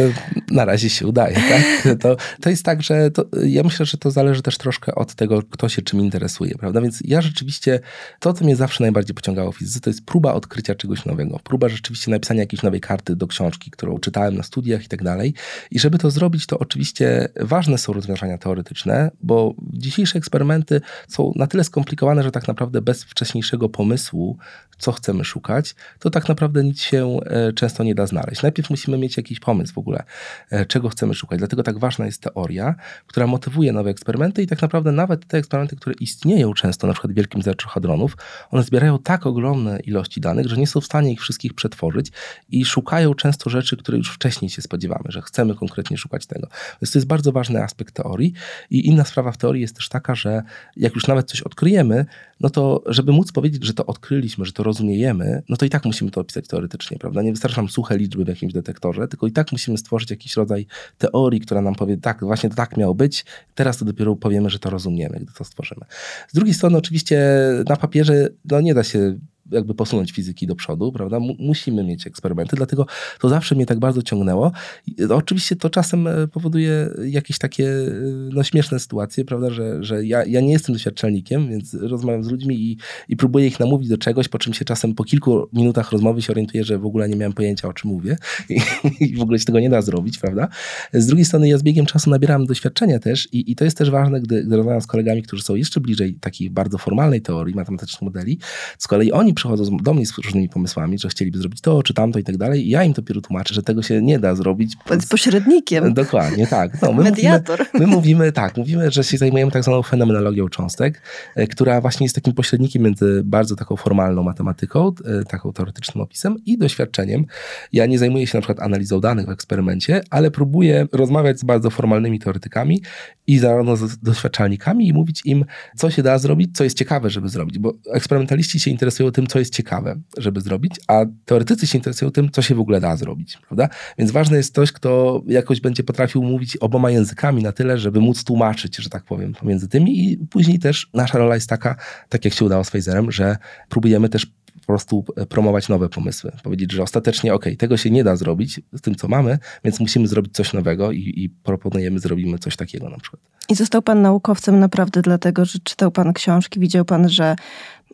[0.55, 1.89] na razie się udaje, tak?
[2.01, 5.43] To, to jest tak, że to, ja myślę, że to zależy też troszkę od tego,
[5.43, 6.81] kto się czym interesuje, prawda?
[6.81, 7.81] Więc ja rzeczywiście,
[8.21, 11.41] to co mnie zawsze najbardziej pociągało w fizyce, to jest próba odkrycia czegoś nowego.
[11.45, 15.35] Próba rzeczywiście napisania jakiejś nowej karty do książki, którą czytałem na studiach i tak dalej.
[15.71, 21.47] I żeby to zrobić, to oczywiście ważne są rozwiązania teoretyczne, bo dzisiejsze eksperymenty są na
[21.47, 24.39] tyle skomplikowane, że tak naprawdę bez wcześniejszego pomysłu,
[24.79, 28.43] co chcemy szukać, to tak naprawdę nic się e, często nie da znaleźć.
[28.43, 30.03] Najpierw musimy mieć jakiś pomysł w ogóle,
[30.51, 31.39] e, czego chcemy szukać.
[31.39, 32.75] Dlatego tak ważna jest teoria,
[33.07, 37.13] która motywuje nowe eksperymenty i tak naprawdę nawet te eksperymenty, które istnieją często, na przykład
[37.13, 38.17] w Wielkim Zerczu Hadronów,
[38.51, 42.13] one zbierają tak ogromne ilości danych, że nie są w stanie ich wszystkich przetworzyć
[42.51, 46.49] i szukają często rzeczy, które już wcześniej się spodziewamy, że chcemy konkretnie szukać tego.
[46.83, 48.33] Więc to jest bardzo ważny aspekt teorii
[48.71, 50.43] i inna sprawa w teorii jest też taka, że
[50.77, 52.07] jak już nawet coś odkryjemy,
[52.40, 55.84] no to żeby móc powiedzieć, że to odkryliśmy, że to rozumiejemy, no to i tak
[55.84, 57.22] musimy to opisać teoretycznie, prawda?
[57.22, 60.66] Nie wystarczy nam suche liczby w jakimś detektorze, tylko i tak musimy stworzyć jakiś rodzaj
[60.99, 63.24] teorii, która nam powie, tak, właśnie tak miało być,
[63.55, 65.86] teraz to dopiero powiemy, że to rozumiemy, gdy to stworzymy.
[66.28, 67.22] Z drugiej strony oczywiście
[67.68, 69.18] na papierze no nie da się
[69.51, 71.18] jakby posunąć fizyki do przodu, prawda?
[71.38, 72.86] musimy mieć eksperymenty, dlatego
[73.20, 74.53] to zawsze mnie tak bardzo ciągnęło.
[74.86, 77.90] I oczywiście to czasem e, powoduje jakieś takie e,
[78.32, 82.61] no, śmieszne sytuacje, prawda, że, że ja, ja nie jestem doświadczalnikiem, więc rozmawiam z ludźmi
[82.61, 82.76] i,
[83.09, 86.32] i próbuję ich namówić do czegoś, po czym się czasem po kilku minutach rozmowy się
[86.32, 88.16] orientuję, że w ogóle nie miałem pojęcia, o czym mówię
[88.49, 88.61] i,
[89.05, 90.49] i w ogóle się tego nie da zrobić, prawda?
[90.93, 93.90] Z drugiej strony ja z biegiem czasu nabieram doświadczenia też i, i to jest też
[93.90, 98.03] ważne, gdy, gdy rozmawiam z kolegami, którzy są jeszcze bliżej takiej bardzo formalnej teorii, matematycznych
[98.03, 98.38] modeli,
[98.78, 102.18] z kolei oni przychodzą do mnie z różnymi pomysłami, że chcieliby zrobić to, czy tamto
[102.18, 102.66] i tak dalej.
[102.66, 104.76] I ja im dopiero tłumaczę, że tego się nie da zrobić.
[105.01, 105.95] Z pośrednikiem.
[105.95, 106.83] Dokładnie, tak.
[106.83, 107.59] No, my Mediator.
[107.59, 111.03] Mówimy, my mówimy, tak, mówimy, że się zajmujemy tak zwaną fenomenologią cząstek,
[111.35, 116.37] e, która właśnie jest takim pośrednikiem między bardzo taką formalną matematyką, e, taką teoretycznym opisem
[116.47, 117.24] i doświadczeniem.
[117.72, 121.70] Ja nie zajmuję się na przykład analizą danych w eksperymencie, ale próbuję rozmawiać z bardzo
[121.70, 122.83] formalnymi teoretykami
[123.26, 125.45] i zarówno z doświadczalnikami i mówić im,
[125.76, 129.39] co się da zrobić, co jest ciekawe, żeby zrobić, bo eksperymentaliści się interesują tym, co
[129.39, 133.39] jest ciekawe, żeby zrobić, a teoretycy się interesują tym, co się w ogóle da zrobić,
[133.49, 133.68] prawda?
[133.99, 138.25] Więc ważny jest ktoś, kto jakoś będzie potrafił mówić oboma językami na tyle, żeby móc
[138.25, 141.77] tłumaczyć, że tak powiem, pomiędzy tymi i później też nasza rola jest taka,
[142.09, 143.37] tak jak się udało z Pfizerem, że
[143.68, 144.27] próbujemy też
[144.61, 146.33] po prostu promować nowe pomysły.
[146.43, 150.09] Powiedzieć, że ostatecznie, ok, tego się nie da zrobić z tym, co mamy, więc musimy
[150.09, 153.23] zrobić coś nowego i, i proponujemy, zrobimy coś takiego na przykład.
[153.49, 157.37] I został pan naukowcem naprawdę dlatego, że czytał pan książki, widział pan, że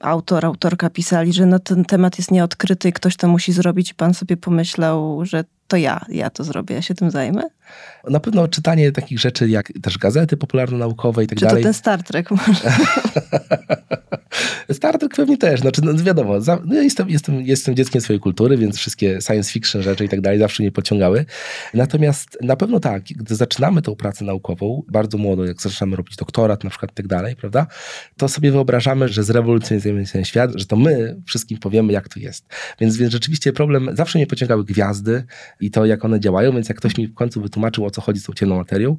[0.01, 3.95] autor, autorka pisali, że no ten temat jest nieodkryty i ktoś to musi zrobić.
[3.95, 7.43] Pan sobie pomyślał, że to ja, ja to zrobię, ja się tym zajmę?
[8.11, 11.63] Na pewno czytanie takich rzeczy jak też gazety popularno-naukowe i tak Czy dalej.
[11.63, 12.53] to ten Star Trek może?
[14.73, 15.61] Star Trek pewnie też.
[15.61, 19.83] Znaczy, no wiadomo, za, no jestem, jestem, jestem dzieckiem swojej kultury, więc wszystkie science fiction
[19.83, 21.25] rzeczy i tak dalej zawsze mnie pociągały.
[21.75, 26.65] Natomiast na pewno tak, gdy zaczynamy tą pracę naukową, bardzo młodo, jak zaczynamy robić doktorat
[26.65, 27.67] na przykład i tak dalej, prawda,
[28.17, 32.47] to sobie wyobrażamy, że zrewolucjonizujemy ten świat, że to my wszystkim powiemy, jak to jest.
[32.81, 35.25] Więc, więc rzeczywiście problem, zawsze mnie pociągały gwiazdy
[35.61, 38.21] i to, jak one działają, więc jak ktoś mi w końcu wytłumaczył, o co chodzi
[38.21, 38.97] z tą ciemną materią,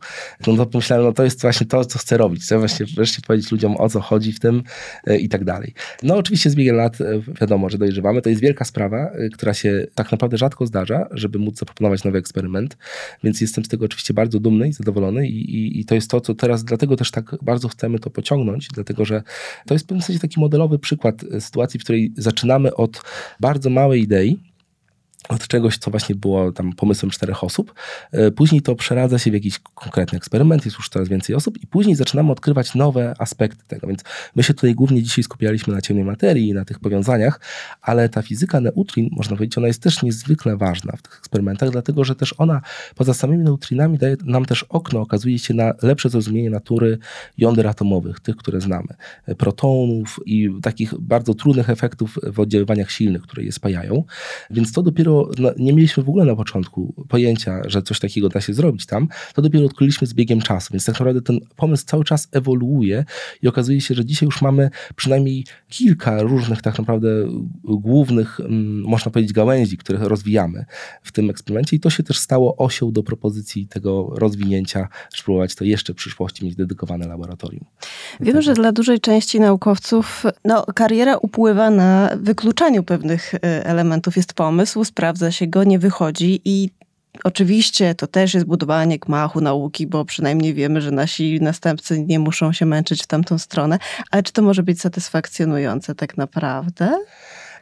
[0.48, 2.44] no to pomyślałem, no to jest właśnie to, co chcę robić.
[2.44, 4.64] Chcę właśnie wreszcie powiedzieć ludziom, o co chodzi w tym
[5.08, 5.74] e, i tak dalej.
[6.04, 7.06] No oczywiście z biegiem lat e,
[7.42, 8.22] wiadomo, że dojrzewamy.
[8.22, 12.18] To jest wielka sprawa, e, która się tak naprawdę rzadko zdarza, żeby móc zaproponować nowy
[12.18, 12.78] eksperyment,
[13.24, 16.22] więc jestem z tego oczywiście bardzo dumny i zadowolony i, i, i to jest to,
[16.22, 19.24] co teraz, dlatego też tak bardzo chcemy to pociągnąć, dlatego że
[19.66, 23.02] to jest w pewnym sensie taki modelowy przykład sytuacji, w której zaczynamy od
[23.40, 24.49] bardzo małej idei,
[25.30, 27.74] od czegoś, co właśnie było tam pomysłem czterech osób.
[28.12, 31.68] E, Później to przeradza się w jakiś konkretny eksperyment, jest już coraz więcej osób i
[31.68, 33.88] później zaczynamy odkrywać nowe aspekty tego.
[33.88, 34.04] Więc
[34.36, 37.40] my się tutaj głównie dzisiaj skupialiśmy na ciemnej materii i na tych powiązaniach,
[37.82, 42.04] ale ta fizyka neutrin, można powiedzieć, ona jest też niezwykle ważna w tych eksperymentach, dlatego
[42.04, 42.62] że też ona
[42.96, 46.98] poza samymi neutrinami daje nam też okno, okazuje się na lepsze zrozumienie natury
[47.38, 48.88] jąder atomowych, tych, które znamy.
[49.26, 54.04] E, Protonów i takich bardzo trudnych efektów w oddziaływaniach silnych, które je spajają.
[54.50, 58.42] Więc to dopiero no, nie mieliśmy w ogóle na początku pojęcia, że coś takiego da
[58.42, 59.08] się zrobić tam.
[59.34, 60.74] To dopiero odkryliśmy z biegiem czasu.
[60.74, 63.06] Więc tak naprawdę ten pomysł cały czas ewoluuje
[63.42, 67.10] i okazuje się, że dzisiaj już mamy przynajmniej kilka różnych tak naprawdę
[67.64, 70.66] głównych, mm, można powiedzieć, gałęzi, które rozwijamy
[71.04, 75.64] w tym eksperymencie i to się też stało osią do propozycji tego rozwinięcia, spróbować to
[75.64, 77.66] jeszcze w przyszłości mieć dedykowane laboratorium.
[78.20, 84.18] Wiem, że dla dużej części naukowców no, kariera upływa na wykluczaniu pewnych e, elementów.
[84.18, 86.70] Jest pomysł, sprawdza się go, nie wychodzi i
[87.24, 92.54] Oczywiście to też jest budowanie gmachu nauki, bo przynajmniej wiemy, że nasi następcy nie muszą
[92.54, 93.80] się męczyć w tamtą stronę.
[94.12, 97.00] Ale czy to może być satysfakcjonujące tak naprawdę?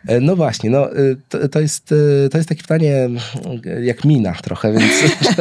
[0.08, 3.10] E, No właśnie, no, y, to, to, jest, y, to jest takie pytanie
[3.66, 4.94] y, jak mina trochę, więc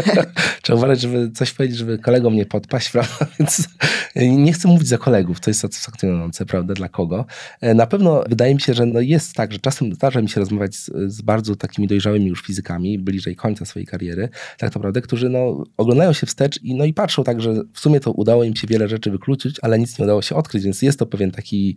[0.62, 3.26] trzeba uważać, żeby coś powiedzieć, żeby kolegom nie podpaść, prawda?
[3.38, 3.68] Więc
[4.16, 7.24] nie chcę mówić za kolegów, to jest satysfakcjonujące, prawda, dla kogo.
[7.60, 10.40] E, Na pewno wydaje mi się, że no jest tak, że czasem zdarza mi się
[10.40, 15.28] rozmawiać z, z bardzo takimi dojrzałymi już fizykami, bliżej końca swojej kariery, tak naprawdę, którzy
[15.28, 18.56] no, oglądają się wstecz i, no, i patrzą tak, że w sumie to udało im
[18.56, 21.76] się wiele rzeczy wykluczyć, ale nic nie udało się odkryć, więc jest to pewien taki,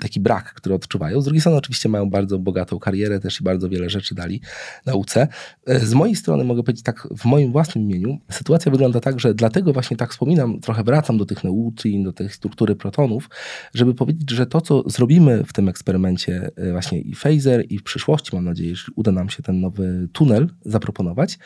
[0.00, 1.20] taki brak, który odczuwają.
[1.20, 4.40] Z drugiej strony oczywiście mają bardzo bogatą karierę też i bardzo wiele rzeczy dali
[4.86, 5.28] nauce.
[5.66, 9.34] E, Z mojej strony mogę powiedzieć tak w moim własnym imieniu, sytuacja wygląda tak, że
[9.34, 13.30] dlatego właśnie tak wspominam, trochę wracam do tych neutrin, do tej struktury protonów,
[13.74, 17.82] żeby powiedzieć, że to, co zrobimy w tym eksperymencie e, właśnie i phaser i w
[17.82, 21.38] przyszłości, mam nadzieję, że uda nam się ten nowy tunel zaproponować,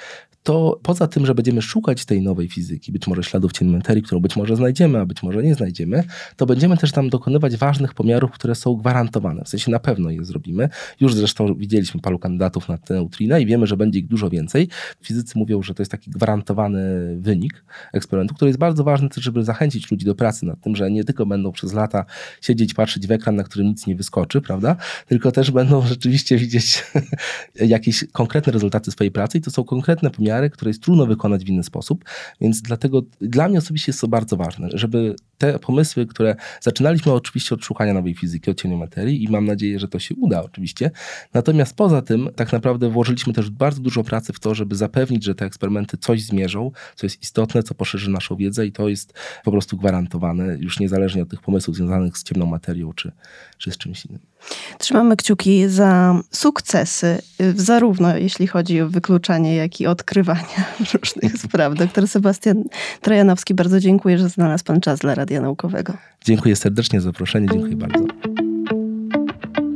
[0.42, 4.20] to poza tym, że będziemy szukać tej nowej fizyki, być może śladów ciemnej materii, którą
[4.20, 6.04] być może znajdziemy, a być może nie znajdziemy,
[6.36, 9.44] to będziemy też tam dokonywać ważnych pomiarów, które są gwarantowane.
[9.44, 10.68] W sensie na pewno je zrobimy.
[11.00, 14.68] Już zresztą widzieliśmy paru kandydatów na te neutrina i wiemy, że będzie ich dużo więcej.
[15.02, 16.80] Fizycy mówią, że to jest taki gwarantowany
[17.20, 20.90] wynik eksperymentu, który jest bardzo ważny też, żeby zachęcić ludzi do pracy nad tym, że
[20.90, 22.04] nie tylko będą przez lata
[22.40, 24.76] siedzieć, patrzeć w ekran, na którym nic nie wyskoczy, prawda?
[25.06, 26.84] Tylko też będą rzeczywiście widzieć
[27.54, 31.48] jakieś konkretne rezultaty swojej pracy i to są konkretne pomiary, które jest trudno wykonać w
[31.48, 32.04] inny sposób,
[32.40, 37.54] więc dlatego dla mnie osobiście jest to bardzo ważne, żeby te pomysły, które zaczynaliśmy oczywiście
[37.54, 40.90] od szukania nowej fizyki, od ciemnej materii i mam nadzieję, że to się uda oczywiście,
[41.34, 45.34] natomiast poza tym tak naprawdę włożyliśmy też bardzo dużo pracy w to, żeby zapewnić, że
[45.34, 49.14] te eksperymenty coś zmierzą, co jest istotne, co poszerzy naszą wiedzę i to jest
[49.44, 53.12] po prostu gwarantowane, już niezależnie od tych pomysłów związanych z ciemną materią czy,
[53.58, 54.31] czy z czymś innym.
[54.78, 60.64] Trzymamy kciuki za sukcesy, y, zarówno jeśli chodzi o wykluczanie, jak i odkrywania
[60.94, 61.74] różnych spraw.
[61.74, 62.64] Doktor Sebastian
[63.00, 65.92] Trojanowski, bardzo dziękuję, że znalazł Pan czas dla Radia Naukowego.
[66.24, 68.06] Dziękuję serdecznie za zaproszenie, dziękuję bardzo.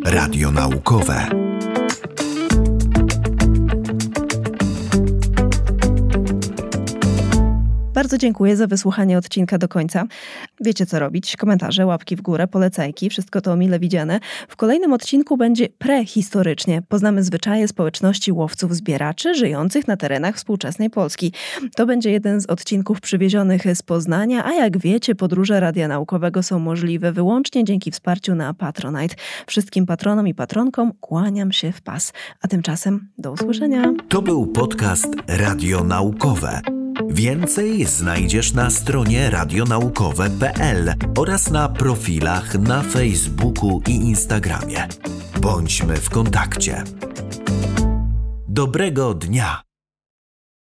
[0.04, 1.45] Radio naukowe.
[7.96, 10.04] Bardzo dziękuję za wysłuchanie odcinka do końca.
[10.60, 11.36] Wiecie co robić?
[11.36, 14.20] Komentarze, łapki w górę, polecajki, wszystko to mile widziane.
[14.48, 16.82] W kolejnym odcinku będzie prehistorycznie.
[16.88, 21.32] Poznamy zwyczaje społeczności łowców-zbieraczy żyjących na terenach współczesnej Polski.
[21.76, 26.58] To będzie jeden z odcinków przywiezionych z Poznania, a jak wiecie, podróże Radia Naukowego są
[26.58, 29.14] możliwe wyłącznie dzięki wsparciu na Patronite.
[29.46, 32.12] Wszystkim patronom i patronkom kłaniam się w pas.
[32.42, 33.92] A tymczasem do usłyszenia.
[34.08, 36.85] To był podcast Radio Naukowe.
[37.04, 44.88] Więcej znajdziesz na stronie radionaukowe.pl oraz na profilach na Facebooku i Instagramie.
[45.40, 46.84] Bądźmy w kontakcie.
[48.48, 49.65] Dobrego dnia!